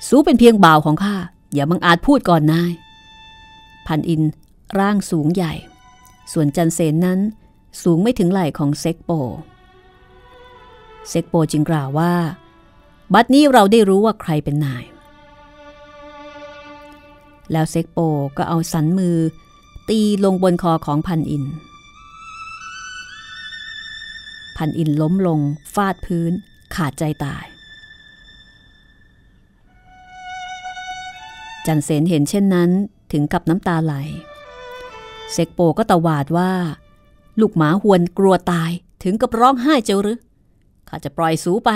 [0.08, 1.16] สู้เป็นเพียงบ่าวของข้า
[1.54, 2.72] อย่าบังอาจพูดก่อนนาย
[3.86, 4.22] พันอิน
[4.78, 5.52] ร่างสูงใหญ่
[6.32, 7.20] ส่วนจันเสนนั้น
[7.82, 9.10] สูงไม่ถึงไหล่ของเซ็กโป
[11.08, 12.14] เซ็กโปจึงกล่าวว่า
[13.14, 14.84] บัดนี้เราได้รู้ว่าใครเป็นนาย
[17.52, 17.98] แล้วเซ็กโป
[18.36, 19.16] ก็เอาสันมือ
[19.88, 21.44] ตีลงบนคอของพันอิน
[24.56, 25.40] พันอินล้มลง
[25.74, 26.32] ฟาดพื้น
[26.74, 27.44] ขาดใจตาย
[31.66, 32.70] จันเสนเห็นเช่นนั้น
[33.12, 33.94] ถึงกับน้ำตาไหล
[35.32, 36.52] เซกโปก็ตะวาดว่า
[37.40, 38.70] ลูกหมาหวนกลัวตาย
[39.02, 40.18] ถึงกับร้องไห้เจ้าหรือ
[40.88, 41.70] ข้าจะปล่อยสูไป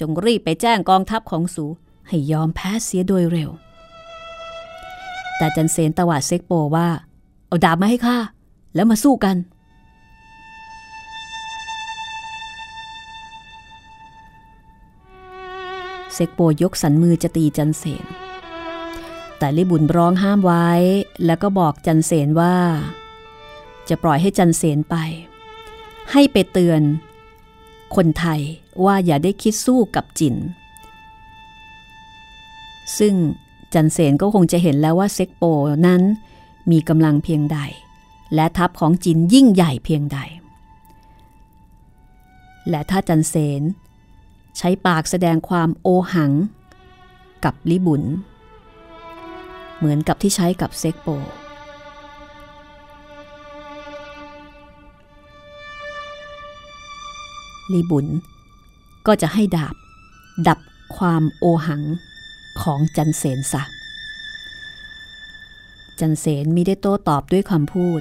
[0.00, 1.64] จงรีบไปแจ้งกองทัพของสู
[2.08, 3.50] ให้ยอมแพ้เสียโดยเร็ว
[5.36, 6.88] แต่จันเซนตะวาดเซกโปว่า
[7.46, 8.18] เอาดาบมาให้ข้า
[8.74, 9.36] แล้วมาสู้กัน
[16.14, 18.04] เซกโปยกสันมือจะตีจันเสน
[19.42, 20.68] แต่ลิบุญร้องห้ามไว้
[21.26, 22.56] แล้วก็บอกจันเสนว่า
[23.88, 24.96] จะปล่อยให้จันเสนไป
[26.12, 26.82] ให้ไปเตือน
[27.96, 28.40] คนไทย
[28.84, 30.36] ว่าอย่าได้คิดสู้กับจิน
[32.98, 33.14] ซึ่ง
[33.74, 35.44] จันเสนก็คงจะเห็นแล้วว่าเซ็กโป
[35.86, 36.02] นั้น
[36.70, 37.58] มีกำลังเพียงใด
[38.34, 40.18] และทัพของจินยิ่งใหญ่เพียงใด
[42.68, 43.62] และถ้าจันเสน
[44.58, 46.32] ใช้ปากแสดงความโอหัง
[47.44, 48.02] กับลิบุญ
[49.80, 51.08] เหมือนกับที่ใช้กับเซ็กโป
[57.72, 58.06] ลีบุญ
[59.06, 59.74] ก็จะให้ดาบ
[60.48, 60.58] ดับ
[60.96, 61.82] ความโอหัง
[62.62, 63.62] ของจันเสนซะ
[66.00, 68.00] จันเสนมิได้โต้ตอบด้วยคำพูด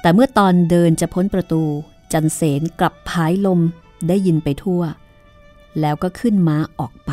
[0.00, 1.62] แต่เมื่อตอนเดินจะพ้นประตู
[2.12, 3.60] จันเสนกลับพายลม
[4.08, 4.82] ได้ยินไปทั่ว
[5.80, 7.12] แล้วก็ขึ้นม้าออกไป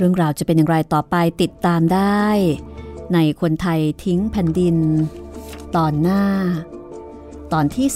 [0.00, 2.26] เรื่องราวจะเป็นอย่างไรต่อไปติดตามได้
[3.14, 4.76] ในคนไทยทิ้งแผ่นดิน
[5.76, 6.22] ตอนหน้า
[7.52, 7.86] ตอนที่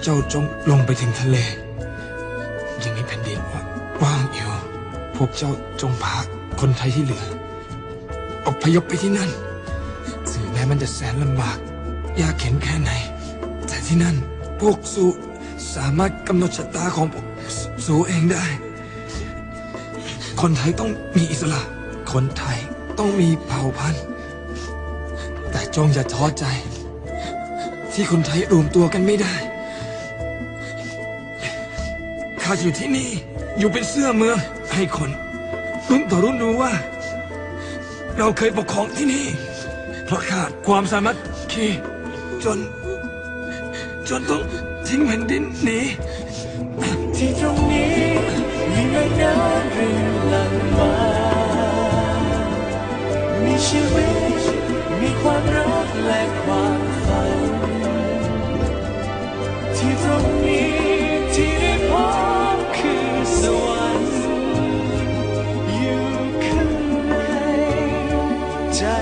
[0.03, 1.37] เจ้าจงลงไปถึงทะเล
[2.83, 3.39] ยังมีแผ่นดิน
[4.01, 4.51] ว่างอยู่
[5.15, 5.51] พวกเจ้า
[5.81, 6.15] จงพา
[6.59, 7.25] คนไทยที่เหลือ
[8.47, 9.31] อพยพไปที่นั่น
[10.31, 11.57] ถึงแม้มันจะแสนลำบาก
[12.21, 12.91] ยากเข็นแค่ไหน
[13.67, 14.15] แต่ที่นั่น
[14.59, 15.05] พวกสู
[15.75, 17.25] สามารถกำหนดชะตาของพวก
[17.85, 18.45] สูเองได้
[20.41, 21.61] คนไทยต้องมีอิสระ
[22.13, 22.57] คนไทย
[22.99, 24.03] ต้องมีเผ่าพันธุ์
[25.51, 26.45] แต่จงอย่าท้อใจ
[27.93, 29.35] ที่คนไทยรวมตัวกันไม่ได้
[32.43, 33.09] ข้าอยู่ที่นี่
[33.57, 34.37] อยู่เป็นเสื้อเมือง
[34.73, 35.11] ให้คน
[35.89, 36.73] รุ่นต่อรุ่นรู้ว่า
[38.17, 39.25] เราเคยปกครองที่นี่
[40.05, 41.17] เพราะขาดความสามัค
[41.51, 41.67] คี
[42.43, 42.59] จน
[44.09, 44.41] จนต้อง
[44.87, 45.79] ทิ้งแผ่นดินหนี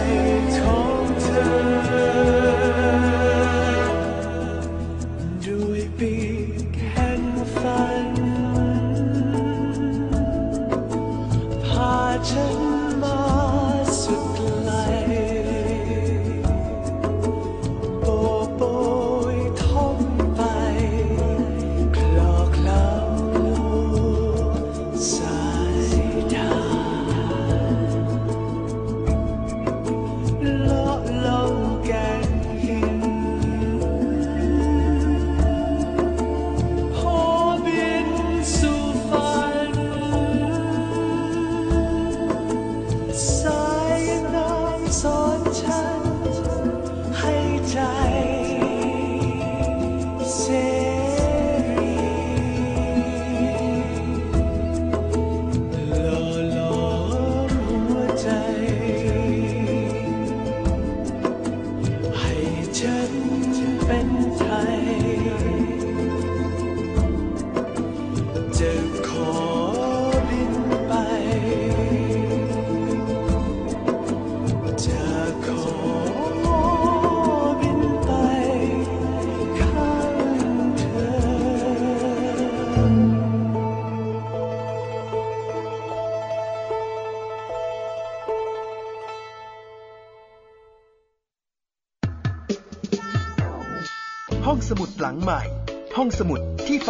[0.01, 0.40] ใ